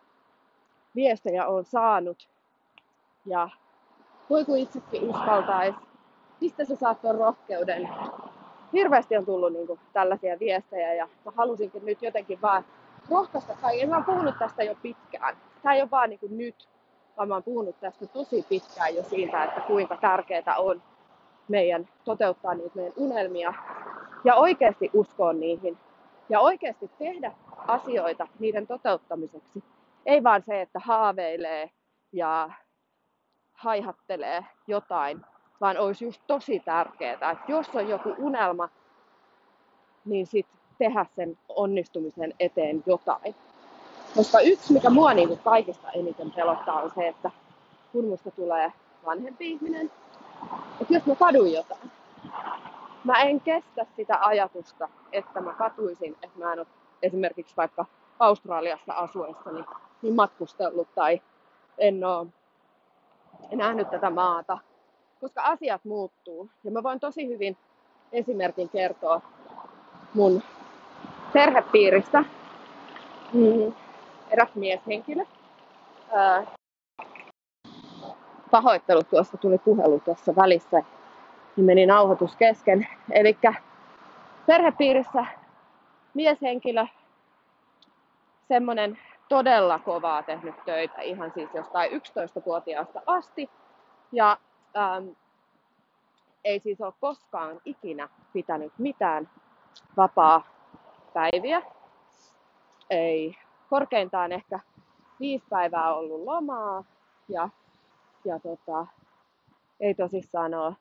viestejä 0.96 1.48
on 1.48 1.66
saanut. 1.66 2.30
Ja 3.26 3.50
voi 4.30 4.46
kun 4.46 4.58
itsekin 4.58 5.10
uskaltaisi. 5.10 5.95
Mistä 6.42 6.66
sä 6.66 6.76
saat 6.76 7.02
tuon 7.02 7.16
rohkeuden? 7.16 7.90
Hirveästi 8.74 9.18
on 9.18 9.26
tullut 9.26 9.54
niin 9.54 9.68
kuin, 9.68 9.80
tällaisia 9.94 10.40
viestejä 10.40 10.94
ja 10.94 11.08
mä 11.26 11.32
halusinkin 11.36 11.86
nyt 11.86 12.02
jotenkin 12.02 12.42
vaan 12.42 12.66
rohkaista 13.10 13.54
kaiken. 13.62 13.90
Mä 13.90 13.96
oon 13.96 14.06
puhunut 14.06 14.36
tästä 14.40 14.64
jo 14.64 14.76
pitkään. 14.82 15.38
Tämä 15.64 15.76
ei 15.76 15.82
ole 15.82 15.92
vaan 15.92 16.10
niin 16.10 16.20
kuin 16.20 16.38
nyt, 16.38 16.68
vaan 17.18 17.28
mä 17.28 17.34
oon 17.34 17.44
puhunut 17.44 17.80
tästä 17.80 18.08
tosi 18.08 18.46
pitkään 18.50 18.96
jo 18.96 19.04
siitä, 19.04 19.44
että 19.44 19.62
kuinka 19.62 19.98
tärkeää 19.98 20.56
on 20.58 20.82
meidän 21.48 21.88
toteuttaa 22.04 22.54
niitä 22.54 22.76
meidän 22.76 22.94
unelmia 22.96 23.54
ja 24.24 24.36
oikeasti 24.36 24.90
uskoa 24.94 25.34
niihin 25.34 25.78
ja 26.30 26.40
oikeasti 26.40 26.92
tehdä 27.00 27.32
asioita 27.68 28.28
niiden 28.40 28.68
toteuttamiseksi. 28.68 29.64
Ei 30.06 30.24
vaan 30.24 30.44
se, 30.46 30.62
että 30.62 30.80
haaveilee 30.80 31.70
ja 32.12 32.50
haihattelee 33.54 34.46
jotain, 34.68 35.22
vaan 35.62 35.78
olisi 35.78 36.06
just 36.06 36.22
tosi 36.28 36.60
tärkeää, 36.60 37.14
että 37.14 37.38
jos 37.48 37.70
on 37.74 37.90
joku 37.90 38.16
unelma, 38.18 38.70
niin 40.06 40.28
sitten 40.28 40.60
tehdä 40.78 41.06
sen 41.16 41.38
onnistumisen 41.50 42.34
eteen 42.40 42.84
jotain. 42.86 43.36
Koska 44.16 44.40
yksi, 44.40 44.74
mikä 44.74 44.90
mua 44.90 45.14
niin 45.14 45.28
kuin 45.28 45.40
kaikista 45.40 45.92
eniten 45.92 46.32
pelottaa, 46.32 46.82
on 46.82 46.92
se, 46.96 47.08
että 47.08 47.32
kun 47.92 48.06
musta 48.06 48.32
tulee 48.32 48.74
vanhempi 49.06 49.52
ihminen, 49.52 49.92
että 50.82 50.94
jos 50.94 51.06
mä 51.06 51.16
kadun 51.16 51.54
jotain, 51.54 51.92
mä 53.04 53.22
en 53.22 53.42
kestä 53.42 53.86
sitä 53.96 54.18
ajatusta, 54.22 54.90
että 55.12 55.42
mä 55.42 55.54
katuisin, 55.54 56.18
että 56.24 56.40
mä 56.40 56.54
en 56.54 56.60
ole 56.60 56.68
esimerkiksi 57.02 57.58
vaikka 57.58 57.86
Australiassa 58.20 58.94
asuessani 58.94 59.66
niin 60.02 60.16
matkustellut 60.16 60.88
tai 60.96 61.22
en 61.78 62.04
ole 62.04 62.28
nähnyt 63.52 63.90
tätä 63.90 64.10
maata, 64.10 64.58
koska 65.22 65.42
asiat 65.42 65.86
muuttuu. 65.86 66.50
Ja 66.64 66.72
mä 66.72 66.84
voin 66.84 67.00
tosi 67.00 67.28
hyvin 67.28 67.58
esimerkin 68.12 68.70
kertoa 68.70 69.22
mun 70.14 70.44
perhepiiristä. 71.34 72.24
Mm, 73.34 73.74
eräs 74.30 74.56
mieshenkilö 74.56 75.24
ää, 76.14 76.46
pahoittelut, 78.52 79.10
tuossa 79.10 79.38
tuli 79.38 79.58
puhelu 79.58 80.00
tuossa 80.00 80.36
välissä, 80.36 80.82
niin 81.56 81.66
meni 81.66 81.86
nauhoitus 81.86 82.36
kesken. 82.36 82.88
Eli 83.12 83.38
perhepiirissä 84.46 85.26
mieshenkilö, 86.14 86.86
semmoinen 88.48 88.98
todella 89.30 89.80
kovaa 89.80 90.24
tehnyt 90.24 90.56
töitä, 90.66 91.02
ihan 91.02 91.32
siis 91.32 91.50
jostain 91.54 91.92
11-vuotiaasta 91.92 93.02
asti. 93.06 93.50
Ja 94.12 94.38
ähm, 94.78 95.08
ei 96.44 96.60
siis 96.60 96.82
ole 96.82 96.94
koskaan 97.00 97.62
ikinä 97.66 98.10
pitänyt 98.34 98.74
mitään 98.78 99.30
vapaa-päiviä. 99.98 101.62
Ei 102.90 103.38
korkeintaan 103.70 104.32
ehkä 104.32 104.60
viisi 105.20 105.46
päivää 105.50 105.96
ollut 105.96 106.24
lomaa 106.24 106.84
ja, 107.30 107.50
ja 108.26 108.40
tota, 108.40 108.88
ei 109.80 109.94
tosissaan 109.94 110.54
ole 110.54 110.76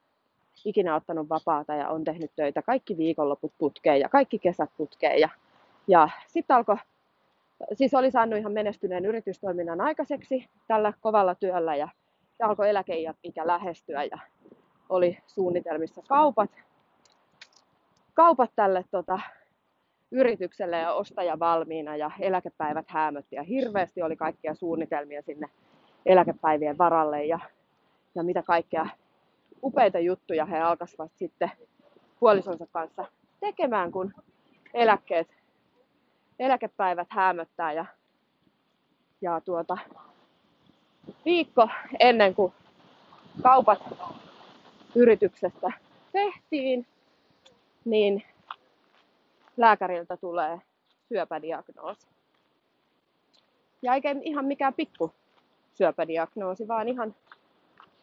ikinä 0.64 0.94
ottanut 0.94 1.28
vapaata 1.28 1.74
ja 1.74 1.88
on 1.88 2.04
tehnyt 2.04 2.30
töitä 2.36 2.62
kaikki 2.62 2.96
viikonloput 2.96 3.52
putkeen 3.58 4.00
ja 4.00 4.08
kaikki 4.08 4.38
kesät 4.38 4.70
putkeen. 4.76 5.20
Ja, 5.20 5.28
ja 5.88 6.08
sitten 6.26 6.56
alkoi, 6.56 6.76
siis 7.72 7.94
oli 7.94 8.10
saanut 8.10 8.38
ihan 8.38 8.52
menestyneen 8.52 9.06
yritystoiminnan 9.06 9.80
aikaiseksi 9.80 10.48
tällä 10.68 10.92
kovalla 11.00 11.34
työllä 11.34 11.76
ja, 11.76 11.88
ja 12.38 12.46
alkoi 12.46 12.68
eläkeikä 12.68 13.46
lähestyä 13.46 14.04
ja 14.04 14.18
oli 14.88 15.18
suunnitelmissa 15.26 16.02
kaupat, 16.08 16.50
kaupat 18.14 18.50
tälle 18.56 18.84
tota, 18.90 19.20
yritykselle 20.10 20.78
ja 20.78 20.92
ostaja 20.92 21.38
valmiina 21.38 21.96
ja 21.96 22.10
eläkepäivät 22.20 22.86
häämötti 22.88 23.36
ja 23.36 23.42
hirveästi 23.42 24.02
oli 24.02 24.16
kaikkia 24.16 24.54
suunnitelmia 24.54 25.22
sinne 25.22 25.46
eläkepäivien 26.06 26.78
varalle 26.78 27.24
ja, 27.24 27.38
ja 28.14 28.22
mitä 28.22 28.42
kaikkea 28.42 28.86
upeita 29.62 29.98
juttuja 29.98 30.44
he 30.44 30.60
alkaisivat 30.60 31.10
sitten 31.14 31.50
puolisonsa 32.20 32.66
kanssa 32.72 33.04
tekemään, 33.40 33.92
kun 33.92 34.14
eläkkeet, 34.74 35.28
eläkepäivät 36.38 37.08
häämöttää 37.10 37.72
ja, 37.72 37.86
ja 39.20 39.40
tuota, 39.40 39.78
viikko 41.24 41.68
ennen 42.00 42.34
kuin 42.34 42.52
kaupat 43.42 43.82
yrityksestä 44.94 45.72
tehtiin, 46.12 46.86
niin 47.84 48.22
lääkäriltä 49.56 50.16
tulee 50.16 50.60
syöpädiagnoosi. 51.08 52.06
Ja 53.82 53.94
eikä 53.94 54.16
ihan 54.22 54.44
mikään 54.44 54.74
pikku 54.74 55.12
syöpädiagnoosi, 55.74 56.68
vaan 56.68 56.88
ihan 56.88 57.14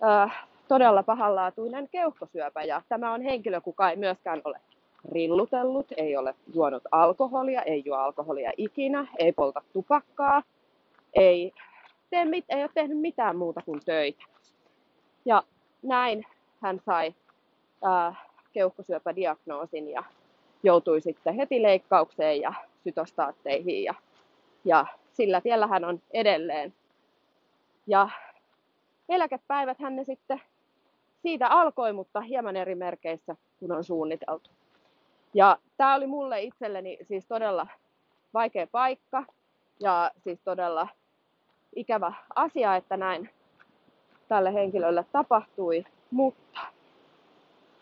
äh, 0.03 0.47
todella 0.67 1.03
pahanlaatuinen 1.03 1.89
keuhkosyöpä. 1.89 2.63
Ja 2.63 2.81
tämä 2.89 3.13
on 3.13 3.21
henkilö, 3.21 3.61
kuka 3.61 3.89
ei 3.89 3.95
myöskään 3.95 4.41
ole 4.43 4.59
rillutellut, 5.11 5.87
ei 5.97 6.17
ole 6.17 6.35
juonut 6.53 6.83
alkoholia, 6.91 7.61
ei 7.61 7.81
juo 7.85 7.97
alkoholia 7.97 8.51
ikinä, 8.57 9.07
ei 9.19 9.31
polta 9.31 9.61
tupakkaa, 9.73 10.43
ei, 11.13 11.53
tee 12.11 12.25
mit, 12.25 12.45
ei 12.49 12.61
ole 12.61 12.69
tehnyt 12.73 12.99
mitään 12.99 13.37
muuta 13.37 13.61
kuin 13.65 13.79
töitä. 13.85 14.23
Ja 15.25 15.43
näin 15.81 16.25
hän 16.61 16.79
sai 16.85 17.15
äh, 17.85 18.27
keuhkosyöpädiagnoosin 18.53 19.89
ja 19.89 20.03
joutui 20.63 21.01
sitten 21.01 21.35
heti 21.35 21.61
leikkaukseen 21.61 22.41
ja 22.41 22.53
sytostaatteihin 22.83 23.83
ja, 23.83 23.93
ja 24.65 24.85
sillä 25.13 25.41
tiellä 25.41 25.67
hän 25.67 25.85
on 25.85 26.01
edelleen. 26.11 26.73
Ja 27.87 28.09
eläkepäivät 29.09 29.79
hän 29.79 29.95
ne 29.95 30.03
sitten 30.03 30.41
siitä 31.21 31.47
alkoi, 31.47 31.93
mutta 31.93 32.21
hieman 32.21 32.55
eri 32.55 32.75
merkeissä 32.75 33.35
kun 33.59 33.71
on 33.71 33.83
suunniteltu. 33.83 34.49
Ja 35.33 35.57
tämä 35.77 35.95
oli 35.95 36.07
mulle 36.07 36.41
itselleni 36.41 36.97
siis 37.01 37.25
todella 37.25 37.67
vaikea 38.33 38.67
paikka 38.67 39.25
ja 39.79 40.11
siis 40.17 40.39
todella 40.43 40.87
ikävä 41.75 42.13
asia, 42.35 42.75
että 42.75 42.97
näin 42.97 43.29
tälle 44.27 44.53
henkilölle 44.53 45.05
tapahtui, 45.11 45.85
mutta 46.11 46.59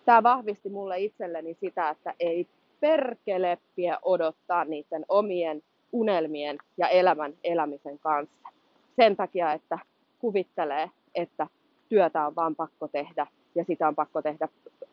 tämä 0.06 0.24
vahvisti 0.24 0.70
mulle 0.70 1.00
itselleni 1.00 1.54
sitä, 1.54 1.90
että 1.90 2.14
ei 2.20 2.48
perkeleppiä 2.80 4.00
odottaa 4.02 4.66
niiden 4.66 5.06
omien 5.10 5.64
unelmien 5.92 6.58
ja 6.78 6.88
elämän 6.88 7.34
elämisen 7.44 8.00
kanssa. 8.00 8.50
Sen 8.96 9.16
takia, 9.16 9.54
että 9.54 9.80
kuvittelee, 10.20 10.92
että 11.16 11.48
työtä 11.90 12.28
on 12.28 12.36
vaan 12.36 12.56
pakko 12.56 12.88
tehdä 12.88 13.28
ja 13.56 13.64
sitä 13.64 13.88
on 13.88 13.96
pakko 13.96 14.22
tehdä 14.22 14.48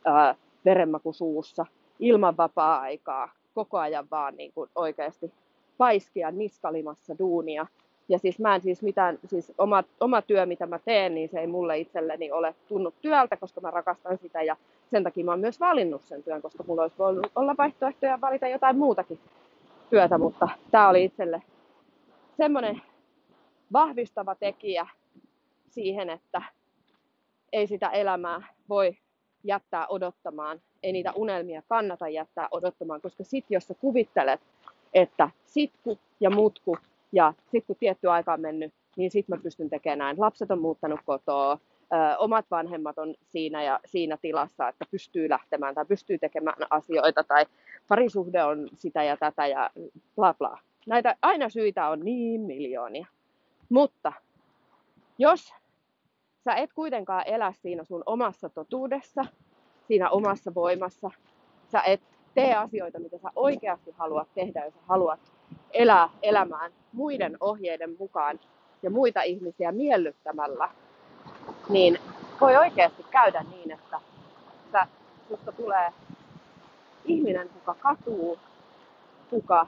ää, 0.05 0.35
suussa 1.13 1.67
ilman 1.99 2.37
vapaa-aikaa, 2.37 3.29
koko 3.55 3.79
ajan 3.79 4.07
vaan 4.11 4.37
niin 4.37 4.53
kuin 4.53 4.71
oikeasti 4.75 5.33
paiskia 5.79 6.31
niskalimassa 6.31 7.19
duunia. 7.19 7.67
Ja 8.09 8.19
siis 8.19 8.39
mä 8.39 8.55
en 8.55 8.61
siis 8.61 8.83
mitään, 8.83 9.19
siis 9.27 9.53
oma, 9.59 9.85
oma 10.01 10.23
työ, 10.23 10.47
mitä 10.47 10.67
mä 10.67 10.79
teen, 10.79 11.15
niin 11.15 11.29
se 11.29 11.41
ei 11.41 11.47
mulle 11.47 11.79
itselleni 11.79 12.33
ole 12.33 12.55
tunnut 12.69 12.95
työltä, 13.03 13.37
koska 13.37 13.61
mä 13.61 13.71
rakastan 13.71 14.19
sitä. 14.19 14.43
Ja 14.43 14.57
sen 14.91 15.05
takia 15.05 15.25
mä 15.25 15.31
oon 15.31 15.41
myös 15.41 15.61
valinnut 15.61 16.05
sen 16.05 16.23
työn, 16.23 16.43
koska 16.43 16.65
mulla 16.67 16.83
olisi 16.83 16.99
voinut 16.99 17.33
olla 17.37 17.55
vaihtoehtoja 17.59 18.21
valita 18.21 18.49
jotain 18.49 18.79
muutakin 18.79 19.19
työtä, 19.91 20.19
mutta 20.19 20.49
tämä 20.71 20.89
oli 20.89 21.05
itselle 21.05 21.43
semmoinen 22.37 22.83
vahvistava 23.73 24.35
tekijä 24.35 24.87
siihen, 25.71 26.11
että 26.11 26.43
ei 27.53 27.67
sitä 27.67 27.89
elämää 27.89 28.43
voi 28.69 28.97
jättää 29.45 29.87
odottamaan, 29.87 30.61
ei 30.83 30.93
niitä 30.93 31.13
unelmia 31.13 31.63
kannata 31.69 32.09
jättää 32.09 32.49
odottamaan, 32.51 33.01
koska 33.01 33.25
sit 33.25 33.45
jos 33.51 33.67
sä 33.67 33.75
kuvittelet, 33.75 34.41
että 34.95 35.31
sitku 35.47 35.99
ja 36.21 36.31
mutku 36.31 36.77
ja 37.13 37.35
sit 37.51 37.65
kun 37.67 37.77
tietty 37.81 38.11
aika 38.11 38.33
on 38.33 38.41
mennyt, 38.41 38.75
niin 38.97 39.11
sit 39.11 39.29
mä 39.29 39.37
pystyn 39.43 39.71
tekemään 39.71 39.99
näin. 39.99 40.21
Lapset 40.21 40.51
on 40.51 40.61
muuttanut 40.61 41.01
kotoa, 41.05 41.53
ö, 41.53 42.19
omat 42.19 42.47
vanhemmat 42.51 42.99
on 42.99 43.15
siinä 43.23 43.63
ja 43.63 43.81
siinä 43.85 44.17
tilassa, 44.23 44.69
että 44.69 44.85
pystyy 44.91 45.29
lähtemään 45.29 45.75
tai 45.75 45.85
pystyy 45.85 46.19
tekemään 46.19 46.57
asioita 46.71 47.25
tai 47.25 47.47
parisuhde 47.89 48.45
on 48.45 48.69
sitä 48.75 49.03
ja 49.05 49.17
tätä 49.17 49.47
ja 49.47 49.71
bla 50.17 50.35
bla. 50.35 50.59
Näitä 50.87 51.17
aina 51.23 51.49
syitä 51.49 51.89
on 51.89 52.01
niin 52.01 52.41
miljoonia. 52.41 53.07
Mutta 53.69 54.13
jos 55.19 55.55
sä 56.45 56.55
et 56.55 56.73
kuitenkaan 56.73 57.23
elä 57.27 57.53
siinä 57.53 57.85
sun 57.85 58.03
omassa 58.07 58.49
totuudessa, 58.49 59.25
siinä 59.89 60.11
omassa 60.11 60.55
voimassa, 60.55 61.11
sä 61.73 61.83
et 61.83 62.01
tee 62.35 62.55
asioita, 62.55 63.01
mitä 63.01 63.19
sä 63.19 63.31
oikeasti 63.37 63.91
haluat 63.91 64.29
tehdä, 64.35 64.65
jos 64.65 64.75
sä 64.75 64.81
haluat 64.87 65.36
elää 65.73 66.09
elämään 66.23 66.73
muiden 66.93 67.37
ohjeiden 67.41 67.97
mukaan 67.99 68.41
ja 68.83 68.91
muita 68.91 69.23
ihmisiä 69.23 69.73
miellyttämällä, 69.73 70.69
niin 71.69 71.99
voi 72.41 72.57
oikeasti 72.57 73.05
käydä 73.11 73.45
niin, 73.51 73.71
että 73.71 74.01
sä, 74.73 74.87
susta 75.29 75.53
tulee 75.53 75.93
ihminen, 77.05 77.49
kuka 77.49 77.75
katuu, 77.75 78.39
kuka 79.31 79.67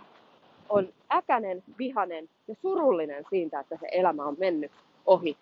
on 0.68 0.88
äkänen, 1.12 1.62
vihanen 1.78 2.28
ja 2.48 2.54
surullinen 2.62 3.24
siitä, 3.30 3.60
että 3.60 3.76
se 3.80 3.88
elämä 3.92 4.24
on 4.24 4.36
mennyt 4.38 4.72
ohi. 5.06 5.36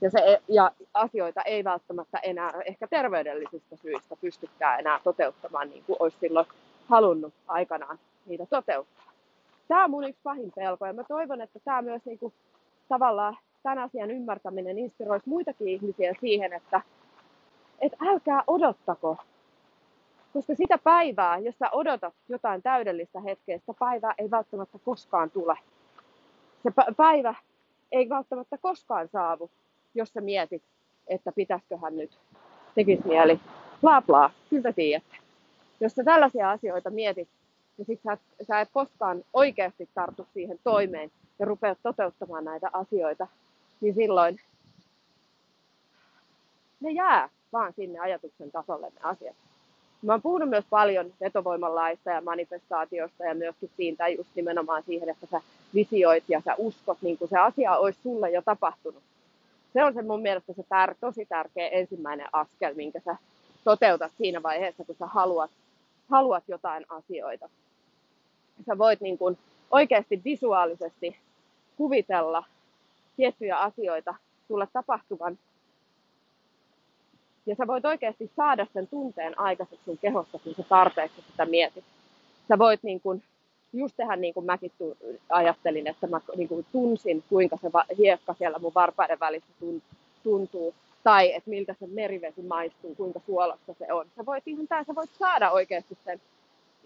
Ja, 0.00 0.10
se, 0.10 0.42
ja 0.48 0.72
asioita 0.94 1.42
ei 1.42 1.64
välttämättä 1.64 2.18
enää 2.18 2.52
ehkä 2.64 2.86
terveydellisistä 2.86 3.76
syistä 3.76 4.16
pystykään 4.16 4.80
enää 4.80 5.00
toteuttamaan 5.04 5.70
niin 5.70 5.84
kuin 5.84 5.96
olisi 6.00 6.16
silloin 6.20 6.46
halunnut 6.88 7.34
aikanaan 7.48 7.98
niitä 8.26 8.46
toteuttaa. 8.46 9.11
Tämä 9.72 9.84
on 9.84 9.90
mun 9.90 10.04
yksi 10.04 10.20
pahin 10.22 10.52
pelko 10.56 10.86
ja 10.86 10.92
mä 10.92 11.04
toivon, 11.04 11.40
että 11.40 11.58
tämä 11.64 11.82
myös 11.82 12.04
niin 12.04 12.18
kuin, 12.18 12.32
tavallaan 12.88 13.36
tämän 13.62 13.78
asian 13.78 14.10
ymmärtäminen 14.10 14.78
inspiroisi 14.78 15.28
muitakin 15.28 15.68
ihmisiä 15.68 16.14
siihen, 16.20 16.52
että, 16.52 16.80
että 17.80 17.96
älkää 18.00 18.42
odottako. 18.46 19.16
Koska 20.32 20.54
sitä 20.54 20.78
päivää, 20.78 21.38
jos 21.38 21.58
sä 21.58 21.70
odotat 21.70 22.14
jotain 22.28 22.62
täydellistä 22.62 23.20
hetkeä, 23.20 23.58
sitä 23.58 23.74
päivää 23.78 24.14
ei 24.18 24.30
välttämättä 24.30 24.78
koskaan 24.84 25.30
tule. 25.30 25.58
Se 26.62 26.70
päivä 26.96 27.34
ei 27.92 28.08
välttämättä 28.08 28.58
koskaan 28.58 29.08
saavu, 29.08 29.50
jos 29.94 30.08
sä 30.12 30.20
mietit, 30.20 30.62
että 31.08 31.32
pitäisiköhän 31.32 31.96
nyt, 31.96 32.18
tekisi 32.74 33.06
mieli, 33.06 33.40
bla 33.80 34.02
bla, 34.02 34.30
kyllä 34.50 34.72
tiedätte. 34.72 35.16
Jos 35.80 35.92
sä 35.92 36.04
tällaisia 36.04 36.50
asioita 36.50 36.90
mietit, 36.90 37.28
niin 37.76 37.86
sit 37.86 38.00
sä, 38.04 38.18
sä 38.48 38.60
et 38.60 38.68
koskaan 38.72 39.24
oikeasti 39.32 39.88
tartu 39.94 40.26
siihen 40.34 40.58
toimeen 40.64 41.10
ja 41.38 41.46
rupeat 41.46 41.78
toteuttamaan 41.82 42.44
näitä 42.44 42.70
asioita, 42.72 43.26
niin 43.80 43.94
silloin 43.94 44.40
ne 46.80 46.90
jää 46.90 47.28
vaan 47.52 47.72
sinne 47.72 47.98
ajatuksen 47.98 48.50
tasolle 48.50 48.86
ne 48.86 49.00
asiat. 49.02 49.36
Mä 50.02 50.12
oon 50.12 50.22
puhunut 50.22 50.48
myös 50.48 50.64
paljon 50.70 51.12
vetovoiman 51.20 51.74
laista 51.74 52.10
ja 52.10 52.20
manifestaatiosta 52.20 53.24
ja 53.24 53.34
myöskin 53.34 53.70
siitä 53.76 54.08
just 54.08 54.30
nimenomaan 54.34 54.82
siihen, 54.82 55.08
että 55.08 55.26
sä 55.26 55.40
visioit 55.74 56.24
ja 56.28 56.40
sä 56.44 56.54
uskot, 56.58 56.98
niin 57.02 57.18
kuin 57.18 57.28
se 57.28 57.38
asia 57.38 57.76
olisi 57.76 57.98
sulle 58.02 58.30
jo 58.30 58.42
tapahtunut. 58.42 59.02
Se 59.72 59.84
on 59.84 59.94
se 59.94 60.02
mun 60.02 60.22
mielestä 60.22 60.52
se 60.52 60.62
tär, 60.68 60.94
tosi 61.00 61.26
tärkeä 61.26 61.68
ensimmäinen 61.68 62.26
askel, 62.32 62.74
minkä 62.74 63.00
sä 63.00 63.16
toteutat 63.64 64.12
siinä 64.18 64.42
vaiheessa, 64.42 64.84
kun 64.84 64.96
sä 64.98 65.06
haluat, 65.06 65.50
haluat 66.08 66.44
jotain 66.48 66.84
asioita. 66.88 67.48
Sä 68.66 68.78
voit 68.78 69.00
niin 69.00 69.18
kuin 69.18 69.38
oikeasti 69.70 70.20
visuaalisesti 70.24 71.16
kuvitella 71.76 72.44
tiettyjä 73.16 73.58
asioita 73.58 74.14
sulle 74.48 74.68
tapahtuvan. 74.72 75.38
Ja 77.46 77.54
sä 77.56 77.66
voit 77.66 77.84
oikeasti 77.84 78.30
saada 78.36 78.66
sen 78.74 78.86
tunteen 78.86 79.40
aikaiseksi 79.40 79.84
sun 79.84 79.98
kehossa, 79.98 80.38
kun 80.38 80.54
sä 80.54 80.62
tarpeeksi 80.68 81.24
sitä 81.30 81.46
mietit. 81.46 81.84
Sä 82.48 82.58
voit 82.58 82.82
niin 82.82 83.00
kuin 83.00 83.22
just 83.72 83.96
tehdä 83.96 84.16
niin 84.16 84.34
kuin 84.34 84.46
mäkin 84.46 84.72
ajattelin, 85.28 85.86
että 85.86 86.06
mä 86.06 86.20
niin 86.36 86.48
kuin 86.48 86.66
tunsin, 86.72 87.24
kuinka 87.28 87.58
se 87.62 87.70
hiekka 87.98 88.34
siellä 88.34 88.58
mun 88.58 88.74
varpaiden 88.74 89.20
välissä 89.20 89.52
tuntuu, 90.22 90.74
tai 91.04 91.34
että 91.34 91.50
miltä 91.50 91.74
se 91.80 91.86
merivesi 91.86 92.42
maistuu, 92.42 92.94
kuinka 92.94 93.20
suolasta 93.26 93.74
se 93.78 93.92
on. 93.92 94.06
Sä 94.16 94.26
voit 94.26 94.48
ihan 94.48 94.68
tää, 94.68 94.84
sä 94.84 94.94
voit 94.94 95.10
saada 95.18 95.50
oikeasti 95.50 95.98
sen 96.04 96.20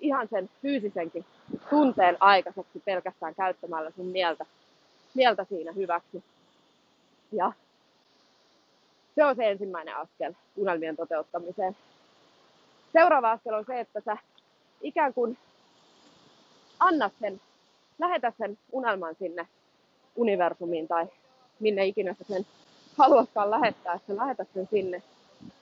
ihan 0.01 0.29
sen 0.29 0.51
fyysisenkin 0.63 1.25
tunteen 1.71 2.17
aikaiseksi 2.21 2.83
pelkästään 2.85 3.35
käyttämällä 3.35 3.91
sun 3.91 4.07
mieltä, 4.07 4.47
mieltä 5.15 5.45
siinä 5.45 5.73
hyväksi. 5.73 6.25
Ja 7.33 7.53
se 9.15 9.25
on 9.25 9.37
se 9.37 9.51
ensimmäinen 9.51 9.97
askel 9.97 10.33
unelmien 10.57 10.97
toteuttamiseen. 10.97 11.77
Seuraava 12.93 13.31
askel 13.31 13.55
on 13.55 13.65
se, 13.67 13.81
että 13.81 14.01
sä 14.01 14.17
ikään 14.83 15.15
kuin 15.15 15.39
anna 16.79 17.11
sen, 17.21 17.41
lähetä 17.99 18.33
sen 18.39 18.59
unelman 18.73 19.15
sinne 19.19 19.49
universumiin 20.17 20.89
tai 20.89 21.07
minne 21.61 21.85
ikinä 21.85 22.15
sä 22.15 22.25
sen 22.25 22.47
haluatkaan 22.99 23.51
lähettää, 23.51 23.95
että 23.95 24.07
sä 24.07 24.17
lähetät 24.17 24.49
sen 24.55 24.69
sinne. 24.71 25.03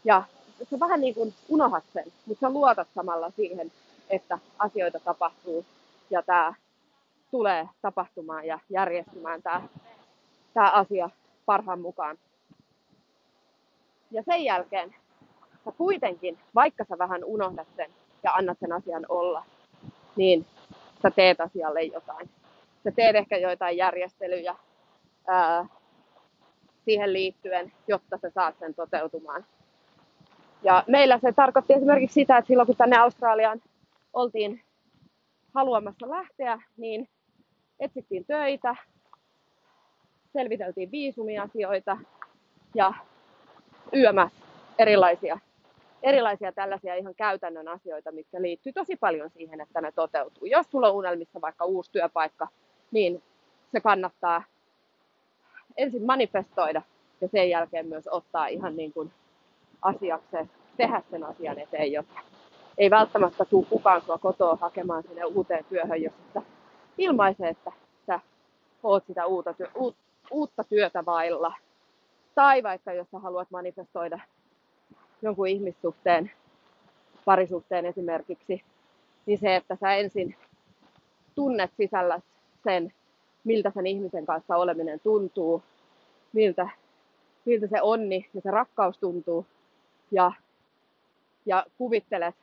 Ja 0.04 0.22
sä 0.70 0.80
vähän 0.80 1.00
niin 1.00 1.14
kuin 1.14 1.34
unohat 1.48 1.84
sen, 1.92 2.04
mutta 2.26 2.40
sä 2.40 2.50
luotat 2.52 2.88
samalla 2.94 3.30
siihen, 3.30 3.72
että 4.10 4.38
asioita 4.58 5.00
tapahtuu 5.00 5.64
ja 6.10 6.22
tämä 6.22 6.54
tulee 7.30 7.68
tapahtumaan 7.82 8.46
ja 8.46 8.58
järjestymään 8.70 9.42
tämä, 9.42 9.62
tämä 10.54 10.70
asia 10.70 11.10
parhaan 11.46 11.80
mukaan. 11.80 12.18
Ja 14.10 14.22
sen 14.22 14.44
jälkeen 14.44 14.94
sä 15.64 15.72
kuitenkin, 15.72 16.38
vaikka 16.54 16.84
sä 16.88 16.98
vähän 16.98 17.24
unohdat 17.24 17.68
sen 17.76 17.90
ja 18.22 18.32
annat 18.32 18.58
sen 18.60 18.72
asian 18.72 19.06
olla, 19.08 19.44
niin 20.16 20.46
sä 21.02 21.10
teet 21.10 21.40
asialle 21.40 21.82
jotain. 21.82 22.30
Sä 22.84 22.90
teet 22.90 23.16
ehkä 23.16 23.36
joitain 23.36 23.76
järjestelyjä 23.76 24.56
ää, 25.26 25.66
siihen 26.84 27.12
liittyen, 27.12 27.72
jotta 27.88 28.18
sä 28.18 28.30
saat 28.30 28.58
sen 28.58 28.74
toteutumaan. 28.74 29.46
Ja 30.62 30.84
meillä 30.88 31.18
se 31.18 31.32
tarkoitti 31.32 31.72
esimerkiksi 31.72 32.14
sitä, 32.14 32.38
että 32.38 32.48
silloin 32.48 32.66
kun 32.66 32.76
tänne 32.76 32.96
Australiaan 32.96 33.62
oltiin 34.12 34.62
haluamassa 35.54 36.10
lähteä, 36.10 36.62
niin 36.76 37.08
etsittiin 37.80 38.24
töitä, 38.24 38.76
selviteltiin 40.32 40.90
viisumiasioita 40.90 41.98
ja 42.74 42.94
YMS 43.92 44.32
erilaisia 44.78 45.38
erilaisia 46.04 46.52
tällaisia 46.52 46.94
ihan 46.94 47.14
käytännön 47.14 47.68
asioita, 47.68 48.12
mitkä 48.12 48.42
liittyy 48.42 48.72
tosi 48.72 48.96
paljon 48.96 49.30
siihen, 49.30 49.60
että 49.60 49.80
ne 49.80 49.92
toteutuu. 49.92 50.46
Jos 50.46 50.66
sulla 50.70 50.88
on 50.88 50.94
unelmissa 50.94 51.40
vaikka 51.40 51.64
uusi 51.64 51.92
työpaikka, 51.92 52.48
niin 52.90 53.22
se 53.72 53.80
kannattaa 53.80 54.44
ensin 55.76 56.06
manifestoida 56.06 56.82
ja 57.20 57.28
sen 57.28 57.50
jälkeen 57.50 57.86
myös 57.86 58.08
ottaa 58.08 58.46
ihan 58.46 58.76
niin 58.76 58.92
kuin 58.92 59.12
asiakseen, 59.82 60.50
tehdä 60.76 61.02
sen 61.10 61.24
asian 61.24 61.58
eteen 61.58 61.92
jotain. 61.92 62.24
Ei 62.78 62.90
välttämättä 62.90 63.44
tule 63.44 63.66
kukaan 63.70 64.02
sua 64.02 64.18
kotoa 64.18 64.58
hakemaan 64.60 65.02
sinne 65.02 65.24
uuteen 65.24 65.64
työhön, 65.64 66.02
jos 66.02 66.12
sä 66.34 66.42
ilmaisee, 66.98 67.48
että 67.48 67.72
sä 68.06 68.20
oot 68.82 69.06
sitä 69.06 69.26
uutta, 69.26 69.54
uutta 70.30 70.64
työtä 70.64 71.04
vailla. 71.06 71.54
Tai 72.34 72.62
vaikka 72.62 72.92
jos 72.92 73.10
sä 73.10 73.18
haluat 73.18 73.50
manifestoida 73.50 74.18
jonkun 75.22 75.48
ihmissuhteen, 75.48 76.30
parisuhteen 77.24 77.86
esimerkiksi, 77.86 78.62
niin 79.26 79.38
se, 79.38 79.56
että 79.56 79.76
sä 79.80 79.94
ensin 79.94 80.36
tunnet 81.34 81.70
sisällä 81.76 82.20
sen, 82.64 82.92
miltä 83.44 83.70
sen 83.74 83.86
ihmisen 83.86 84.26
kanssa 84.26 84.56
oleminen 84.56 85.00
tuntuu, 85.00 85.62
miltä, 86.32 86.68
miltä 87.44 87.66
se 87.66 87.82
onni 87.82 88.28
ja 88.34 88.40
se 88.40 88.50
rakkaus 88.50 88.98
tuntuu, 88.98 89.46
ja, 90.10 90.32
ja 91.46 91.66
kuvittelet 91.78 92.34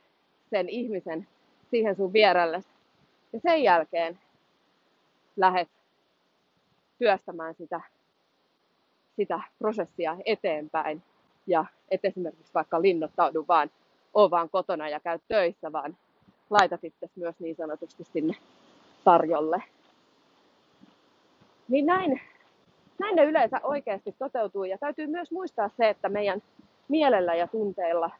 sen 0.50 0.68
ihmisen 0.68 1.26
siihen 1.70 1.96
sun 1.96 2.12
vierelle. 2.12 2.60
Ja 3.32 3.40
sen 3.40 3.62
jälkeen 3.62 4.18
lähet 5.36 5.68
työstämään 6.98 7.54
sitä, 7.54 7.80
sitä 9.16 9.40
prosessia 9.58 10.16
eteenpäin 10.24 11.02
ja 11.46 11.64
et 11.90 12.04
esimerkiksi 12.04 12.54
vaikka 12.54 12.82
linnoittaudu 12.82 13.44
vaan, 13.48 13.70
oo 14.14 14.30
vaan 14.30 14.48
kotona 14.50 14.88
ja 14.88 15.00
käy 15.00 15.18
töissä, 15.28 15.72
vaan 15.72 15.96
laita 16.50 16.76
sitten 16.76 17.10
myös 17.16 17.34
niin 17.38 17.56
sanotusti 17.56 18.04
sinne 18.04 18.34
tarjolle. 19.04 19.62
Niin 21.68 21.86
näin, 21.86 22.20
näin 22.98 23.16
ne 23.16 23.24
yleensä 23.24 23.60
oikeasti 23.62 24.14
toteutuu. 24.18 24.64
Ja 24.64 24.78
täytyy 24.78 25.06
myös 25.06 25.30
muistaa 25.30 25.68
se, 25.68 25.88
että 25.88 26.08
meidän 26.08 26.42
mielellä 26.88 27.34
ja 27.34 27.46
tunteilla 27.46 28.10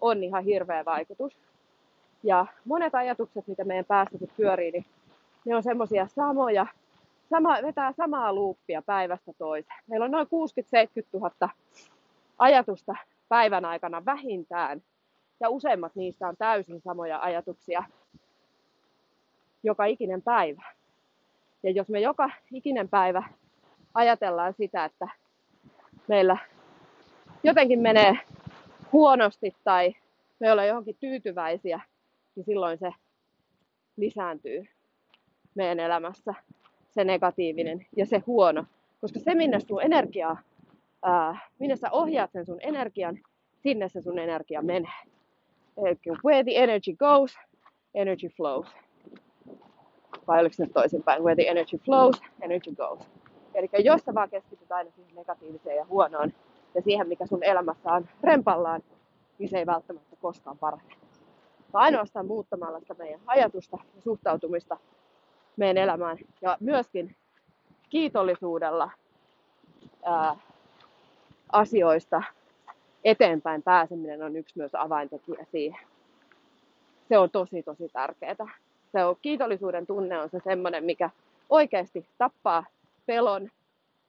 on 0.00 0.24
ihan 0.24 0.44
hirveä 0.44 0.84
vaikutus. 0.84 1.38
Ja 2.22 2.46
monet 2.64 2.94
ajatukset, 2.94 3.46
mitä 3.46 3.64
meidän 3.64 3.84
päässä 3.84 4.18
pyörii, 4.36 4.70
niin 4.70 4.84
ne 5.44 5.56
on 5.56 5.62
semmoisia 5.62 6.06
samoja, 6.06 6.66
sama, 7.30 7.56
vetää 7.62 7.92
samaa 7.92 8.32
luuppia 8.32 8.82
päivästä 8.82 9.32
toiseen. 9.38 9.82
Meillä 9.86 10.04
on 10.04 10.10
noin 10.10 10.26
60-70 10.26 10.28
000 11.12 11.50
ajatusta 12.38 12.94
päivän 13.28 13.64
aikana 13.64 14.04
vähintään. 14.04 14.82
Ja 15.40 15.48
useimmat 15.48 15.94
niistä 15.94 16.28
on 16.28 16.36
täysin 16.36 16.80
samoja 16.80 17.18
ajatuksia 17.18 17.84
joka 19.62 19.84
ikinen 19.84 20.22
päivä. 20.22 20.62
Ja 21.62 21.70
jos 21.70 21.88
me 21.88 22.00
joka 22.00 22.30
ikinen 22.52 22.88
päivä 22.88 23.22
ajatellaan 23.94 24.54
sitä, 24.54 24.84
että 24.84 25.08
meillä 26.08 26.36
jotenkin 27.42 27.80
menee 27.80 28.18
huonosti 28.92 29.56
tai 29.64 29.94
me 30.40 30.52
ollaan 30.52 30.68
johonkin 30.68 30.96
tyytyväisiä, 31.00 31.80
niin 32.36 32.44
silloin 32.44 32.78
se 32.78 32.92
lisääntyy 33.96 34.64
meidän 35.54 35.80
elämässä, 35.80 36.34
se 36.90 37.04
negatiivinen 37.04 37.86
ja 37.96 38.06
se 38.06 38.22
huono. 38.26 38.64
Koska 39.00 39.20
se, 39.20 39.34
minne 39.34 39.60
sun 39.60 39.82
energiaa 39.82 40.42
ää, 41.02 41.48
minne 41.58 41.76
sä 41.76 41.90
ohjaat 41.92 42.32
sen 42.32 42.46
sun 42.46 42.58
energian, 42.60 43.18
sinne 43.62 43.88
se 43.88 44.02
sun 44.02 44.18
energia 44.18 44.62
menee. 44.62 44.92
Eli 45.76 45.98
where 46.24 46.44
the 46.44 46.62
energy 46.62 46.96
goes, 46.96 47.38
energy 47.94 48.28
flows. 48.28 48.66
Vai 50.26 50.40
oliko 50.40 50.52
se 50.52 50.66
toisinpäin? 50.66 51.22
Where 51.22 51.42
the 51.42 51.50
energy 51.50 51.78
flows, 51.78 52.20
energy 52.40 52.74
goes. 52.74 53.00
Eli 53.54 53.68
jos 53.78 54.00
sä 54.00 54.14
vaan 54.14 54.30
keskityt 54.30 54.72
aina 54.72 54.90
siihen 54.90 55.14
negatiiviseen 55.14 55.76
ja 55.76 55.84
huonoon 55.84 56.32
ja 56.74 56.82
siihen, 56.82 57.08
mikä 57.08 57.26
sun 57.26 57.44
elämässä 57.44 57.92
on 57.92 58.08
rempallaan, 58.22 58.82
niin 59.38 59.48
se 59.48 59.58
ei 59.58 59.66
välttämättä 59.66 60.16
koskaan 60.16 60.58
parane. 60.58 60.82
Ainoastaan 61.72 62.26
muuttamalla 62.26 62.80
sitä 62.80 62.94
meidän 62.94 63.20
ajatusta 63.26 63.78
ja 63.96 64.02
suhtautumista 64.02 64.76
meidän 65.56 65.76
elämään 65.82 66.18
ja 66.42 66.56
myöskin 66.60 67.16
kiitollisuudella 67.90 68.90
ää, 70.04 70.36
asioista 71.52 72.22
eteenpäin 73.04 73.62
pääseminen 73.62 74.22
on 74.22 74.36
yksi 74.36 74.58
myös 74.58 74.74
avaintekijä 74.74 75.46
siihen. 75.50 75.80
Se 77.08 77.18
on 77.18 77.30
tosi, 77.30 77.62
tosi 77.62 77.88
tärkeää. 77.88 78.36
Se 78.92 79.04
on, 79.04 79.16
kiitollisuuden 79.22 79.86
tunne 79.86 80.18
on 80.18 80.30
se 80.30 80.40
semmoinen, 80.44 80.84
mikä 80.84 81.10
oikeasti 81.50 82.06
tappaa 82.18 82.64
pelon, 83.06 83.50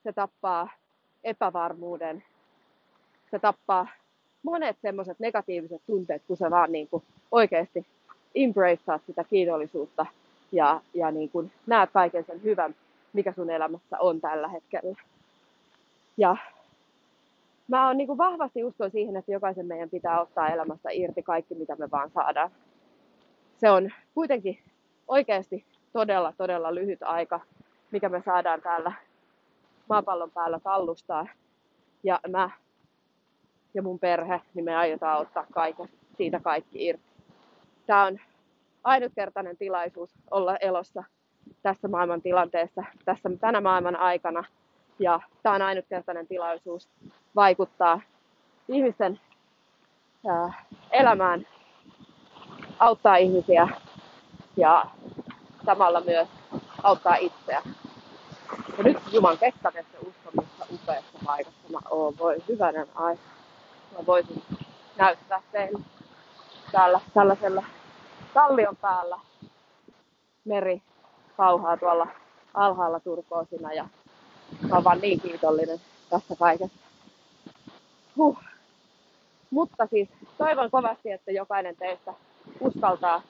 se 0.04 0.13
tappaa 0.13 0.69
epävarmuuden, 1.24 2.24
se 3.32 3.39
tappaa 3.39 3.88
monet 4.43 4.78
semmoiset 4.82 5.19
negatiiviset 5.19 5.82
tunteet, 5.88 6.22
kun 6.28 6.38
sä 6.38 6.52
vaan 6.52 6.72
niin 6.72 6.88
kuin 6.88 7.04
oikeasti 7.32 7.86
embraceat 8.36 9.02
sitä 9.08 9.24
kiitollisuutta 9.24 10.06
ja, 10.52 10.82
ja 10.93 11.12
niin 11.12 11.30
kuin 11.30 11.52
näet 11.67 11.89
kaiken 11.91 12.26
sen 12.26 12.43
hyvän, 12.43 12.76
mikä 13.13 13.34
sun 13.34 13.50
elämässä 13.50 14.00
on 14.00 14.22
tällä 14.22 14.48
hetkellä. 14.48 14.96
Ja 16.17 16.38
mä 17.67 17.88
oon 17.88 17.98
niin 17.98 18.08
kuin 18.08 18.17
vahvasti 18.17 18.63
uskon 18.63 18.91
siihen, 18.91 19.15
että 19.15 19.32
jokaisen 19.32 19.65
meidän 19.65 19.89
pitää 19.89 20.22
ottaa 20.22 20.50
elämästä 20.50 20.89
irti 20.91 21.24
kaikki, 21.24 21.56
mitä 21.56 21.76
me 21.76 21.91
vaan 21.91 22.12
saadaan. 22.12 22.52
Se 23.58 23.72
on 23.72 23.89
kuitenkin 24.13 24.60
oikeasti 25.08 25.66
todella, 25.94 26.34
todella 26.38 26.76
lyhyt 26.76 27.04
aika. 27.04 27.39
mikä 27.92 28.10
me 28.10 28.22
saadaan 28.26 28.62
täällä 28.62 28.92
maapallon 29.89 30.32
päällä 30.32 30.60
tallustaa. 30.60 31.28
Ja 32.04 32.20
mä 32.30 32.50
ja 33.74 33.82
mun 33.82 34.00
perhe, 34.00 34.42
niin 34.54 34.66
me 34.66 34.76
aiotaan 34.76 35.22
ottaa 35.22 35.46
kaiken, 35.52 35.89
siitä 36.18 36.39
kaikki 36.39 36.86
irti. 36.86 37.04
Tämä 37.86 38.04
on 38.04 38.20
ainutkertainen 38.84 39.58
tilaisuus 39.58 40.13
olla 40.32 40.58
elossa 40.58 41.04
tässä 41.62 41.88
maailman 41.88 42.22
tilanteessa, 42.22 42.84
tässä 43.06 43.30
tänä 43.39 43.62
maailman 43.62 43.96
aikana. 43.96 44.44
Ja 45.00 45.20
tämä 45.44 45.56
on 45.56 45.62
ainutkertainen 45.62 46.28
tilaisuus 46.28 46.89
vaikuttaa 47.36 48.02
ihmisten 48.68 49.20
ää, 50.28 50.66
elämään, 50.92 51.48
auttaa 52.80 53.16
ihmisiä 53.16 53.68
ja 54.58 54.86
samalla 55.66 56.02
myös 56.02 56.28
auttaa 56.84 57.16
itseä. 57.16 57.62
Ja 58.78 58.84
nyt 58.84 58.98
Juman 59.12 59.38
kekkanessa 59.38 59.98
uskomassa 60.08 60.66
upeassa 60.74 61.20
paikassa 61.26 61.70
mä 61.72 61.80
oon. 61.89 62.13
Voi 62.18 62.38
hyvänen 62.48 62.88
aika. 62.96 63.22
Mä 63.92 64.06
voisin 64.06 64.44
näyttää 64.98 65.42
teille 65.52 65.80
täällä 66.72 67.00
tällaisella 67.13 67.63
kallion 68.34 68.76
päällä 68.76 69.20
meri 70.46 70.82
kauhaa 71.38 71.78
tuolla 71.78 72.08
alhaalla 72.54 73.00
turkoosina 73.00 73.74
ja 73.74 73.88
mä 74.70 74.76
oon 74.76 74.84
vaan 74.84 75.00
niin 75.00 75.22
kiitollinen 75.22 75.80
tästä 76.10 76.36
kaikesta. 76.36 76.78
Huh. 78.18 78.38
Mutta 79.50 79.88
siis 79.88 80.10
toivon 80.38 80.72
kovasti, 80.72 81.12
että 81.12 81.32
jokainen 81.32 81.76
teistä 81.76 82.13
uskaltaa 82.60 83.22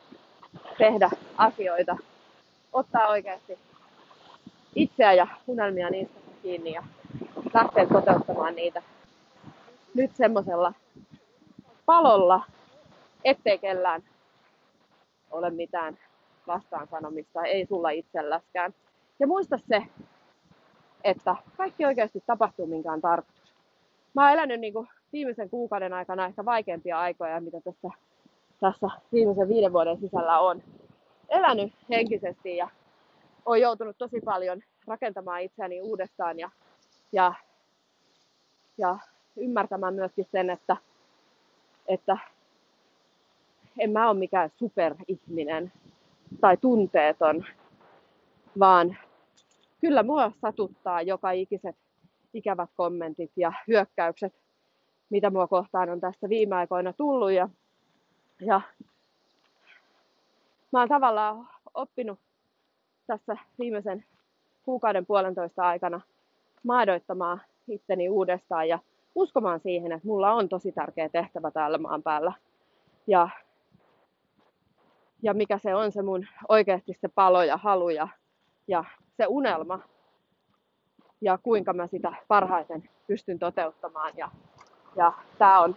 tehdä 0.78 1.10
asioita, 1.38 1.98
ottaa 2.74 3.08
oikeasti 3.08 3.60
itseä 4.76 5.14
ja 5.14 5.28
unelmia 5.48 5.90
niistä 5.90 6.20
kiinni 6.42 6.74
ja 6.74 6.84
lähteä 7.54 7.86
toteuttamaan 7.86 8.56
niitä 8.56 8.82
nyt 9.94 10.16
semmoisella 10.16 10.74
palolla, 11.86 12.46
ettei 13.24 13.60
kellään 13.60 14.04
ole 15.32 15.50
mitään 15.50 15.98
vastaan 16.48 16.88
sanomista, 16.88 17.44
ei 17.44 17.66
sulla 17.66 17.90
itselläskään. 17.90 18.74
Ja 19.20 19.28
muista 19.28 19.58
se, 19.58 19.84
että 21.04 21.36
kaikki 21.58 21.86
oikeasti 21.86 22.24
tapahtuu 22.26 22.68
minkään 22.68 23.02
tarkoitus. 23.02 23.54
Mä 24.14 24.24
oon 24.24 24.34
elänyt 24.34 24.60
niin 24.60 24.74
kuin 24.74 24.88
viimeisen 25.14 25.50
kuukauden 25.50 25.94
aikana 25.94 26.26
ehkä 26.26 26.46
vaikeampia 26.46 27.00
aikoja, 27.00 27.42
mitä 27.42 27.62
tässä, 27.62 27.90
tässä 28.64 28.88
viimeisen 29.12 29.50
viiden 29.50 29.74
vuoden 29.74 30.00
sisällä 30.00 30.40
on. 30.40 30.64
Elänyt 31.30 31.74
henkisesti 31.90 32.58
ja 32.58 32.70
on 33.46 33.62
joutunut 33.62 33.98
tosi 33.98 34.22
paljon 34.26 34.62
rakentamaan 34.88 35.42
itseäni 35.42 35.82
uudestaan 35.82 36.40
ja, 36.40 36.50
ja, 37.12 37.34
ja 38.78 38.98
ymmärtämään 39.38 39.94
myöskin 39.94 40.28
sen, 40.32 40.50
että, 40.50 40.78
että 41.88 42.18
en 43.80 43.92
mä 43.92 44.10
ole 44.10 44.20
mikään 44.20 44.50
superihminen 44.56 45.72
tai 46.42 46.58
tunteeton, 46.58 47.46
vaan 48.60 48.98
kyllä 49.82 50.04
mua 50.04 50.32
satuttaa 50.42 51.02
joka 51.02 51.32
ikiset 51.32 51.76
ikävät 52.34 52.70
kommentit 52.76 53.32
ja 53.36 53.54
hyökkäykset, 53.68 54.34
mitä 55.10 55.30
mua 55.30 55.48
kohtaan 55.48 55.90
on 55.90 56.00
tässä 56.00 56.30
viime 56.30 56.56
aikoina 56.56 56.94
tullut. 56.94 57.32
Ja, 57.32 57.50
ja 58.42 58.62
mä 60.72 60.80
oon 60.80 60.90
tavallaan 60.90 61.50
oppinut 61.74 62.20
tässä 63.08 63.38
viimeisen 63.60 64.06
kuukauden 64.64 65.06
puolentoista 65.06 65.64
aikana 65.64 66.02
maadoittamaan 66.64 67.42
itteni 67.68 68.10
uudestaan 68.10 68.68
ja 68.68 68.80
uskomaan 69.16 69.60
siihen, 69.60 69.92
että 69.92 70.08
mulla 70.08 70.34
on 70.34 70.50
tosi 70.50 70.72
tärkeä 70.72 71.10
tehtävä 71.10 71.52
täällä 71.52 71.78
maan 71.78 72.04
päällä. 72.04 72.34
Ja, 73.08 73.30
ja 75.22 75.34
mikä 75.34 75.58
se 75.58 75.76
on 75.76 75.92
se 75.92 76.02
mun 76.02 76.28
oikeasti 76.50 76.94
se 76.94 77.08
palo 77.08 77.44
ja 77.44 77.58
halu 77.58 77.90
ja, 77.90 78.08
ja 78.68 78.84
se 79.18 79.26
unelma. 79.28 79.80
Ja 81.22 81.38
kuinka 81.38 81.74
mä 81.74 81.88
sitä 81.88 82.14
parhaiten 82.28 82.90
pystyn 83.08 83.40
toteuttamaan. 83.40 84.14
Ja, 84.18 84.32
ja 84.96 85.14
tää 85.38 85.60
on, 85.60 85.76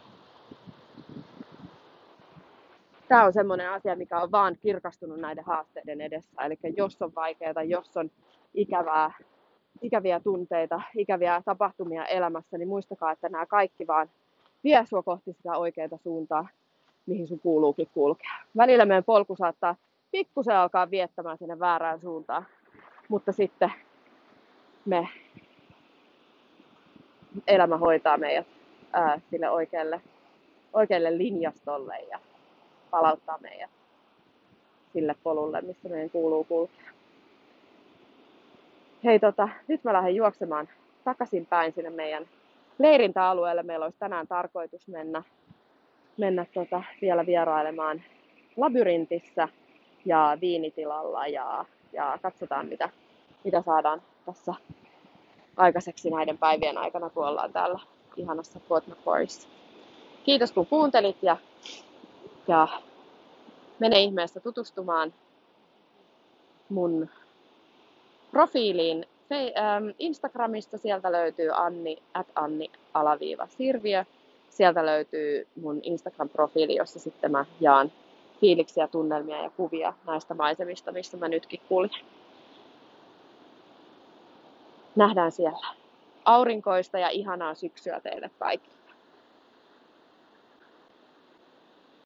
tää 3.09 3.25
on 3.25 3.33
semmoinen 3.33 3.71
asia, 3.71 3.97
mikä 3.97 4.21
on 4.21 4.33
vaan 4.33 4.57
kirkastunut 4.63 5.21
näiden 5.21 5.45
haasteiden 5.45 6.01
edessä. 6.01 6.43
Eli 6.45 6.59
jos 6.77 7.03
on 7.03 7.15
vaikeaa, 7.15 7.63
jos 7.63 7.97
on 7.97 8.11
ikävää, 8.55 9.11
ikäviä 9.83 10.21
tunteita, 10.21 10.81
ikäviä 10.95 11.43
tapahtumia 11.45 12.05
elämässä, 12.07 12.59
niin 12.59 12.69
muistakaa, 12.69 13.13
että 13.13 13.29
nämä 13.29 13.47
kaikki 13.47 13.87
vaan 13.87 14.11
vie 14.65 14.87
sua 14.87 15.03
kohti 15.03 15.33
sitä 15.33 15.57
oikeaa 15.57 15.99
suuntaa, 16.03 16.49
mihin 17.07 17.29
sun 17.29 17.41
kuuluukin 17.41 17.89
kulkea. 17.95 18.35
Välillä 18.57 18.85
meidän 18.85 19.05
polku 19.05 19.37
saattaa 19.37 19.77
pikkusen 20.11 20.57
alkaa 20.57 20.91
viettämään 20.91 21.39
sinne 21.39 21.59
väärään 21.59 22.01
suuntaan, 22.01 22.47
mutta 23.09 23.33
sitten 23.33 23.73
me 24.85 25.09
elämä 27.47 27.77
hoitaa 27.77 28.19
meidät 28.19 28.47
ää, 28.93 29.21
sille 29.31 29.51
oikealle, 29.51 30.01
oikealle 30.73 31.19
linjastolle 31.19 31.99
ja 32.11 32.19
palauttaa 32.91 33.39
meidät 33.39 33.71
sille 34.93 35.15
polulle, 35.23 35.61
missä 35.61 35.89
meidän 35.89 36.11
kuuluu 36.11 36.45
kulkea. 36.45 36.91
Hei, 39.05 39.19
tota, 39.19 39.49
nyt 39.69 39.85
mä 39.85 39.93
lähden 39.93 40.15
juoksemaan 40.15 40.69
takaisin 41.05 41.47
päin 41.47 41.73
sinne 41.73 41.91
meidän 41.91 42.27
leirintäalueelle. 42.79 43.63
Meillä 43.63 43.85
olisi 43.85 43.99
tänään 43.99 44.27
tarkoitus 44.27 44.89
mennä, 44.89 45.23
mennä 46.17 46.47
tota, 46.55 46.83
vielä 47.01 47.27
vierailemaan 47.27 48.03
labyrintissä 48.57 49.49
ja 50.05 50.39
viinitilalla 50.41 51.27
ja, 51.27 51.65
ja 51.93 52.19
katsotaan 52.23 52.67
mitä, 52.67 52.89
mitä 53.45 53.63
saadaan 53.63 54.03
tässä 54.27 54.55
aikaiseksi 55.57 56.11
näiden 56.11 56.39
päivien 56.39 56.79
aikana, 56.79 57.11
kun 57.11 57.27
ollaan 57.27 57.53
täällä 57.53 57.79
ihanassa 58.17 58.61
Macquarieissa. 58.89 59.49
Kiitos 60.25 60.53
kun 60.53 60.67
kuuntelit 60.67 61.23
ja, 61.23 61.37
ja 62.49 62.69
mene 63.79 64.01
ihmeessä 64.01 64.41
tutustumaan 64.41 65.15
mun 66.69 67.09
profiiliin 68.31 69.07
ähm, 69.33 69.89
Instagramista. 69.99 70.79
Sieltä 70.79 71.13
löytyy 71.13 71.51
Anni, 71.55 71.99
at 72.15 72.27
Anni 72.35 72.71
alaviiva 72.95 73.47
Sirviö. 73.47 74.05
Sieltä 74.51 74.87
löytyy 74.87 75.47
mun 75.61 75.81
Instagram-profiili, 75.83 76.77
jossa 76.77 76.99
sitten 76.99 77.31
mä 77.31 77.45
jaan 77.61 77.93
fiiliksiä, 78.41 78.89
tunnelmia 78.89 79.43
ja 79.43 79.51
kuvia 79.51 79.93
näistä 80.07 80.35
maisemista, 80.35 80.93
missä 80.93 81.17
mä 81.17 81.29
nytkin 81.29 81.61
kuljen. 81.69 82.05
Nähdään 84.97 85.33
siellä. 85.33 85.67
Aurinkoista 86.25 86.99
ja 86.99 87.09
ihanaa 87.09 87.55
syksyä 87.55 88.01
teille 88.01 88.31
kaikille. 88.39 88.77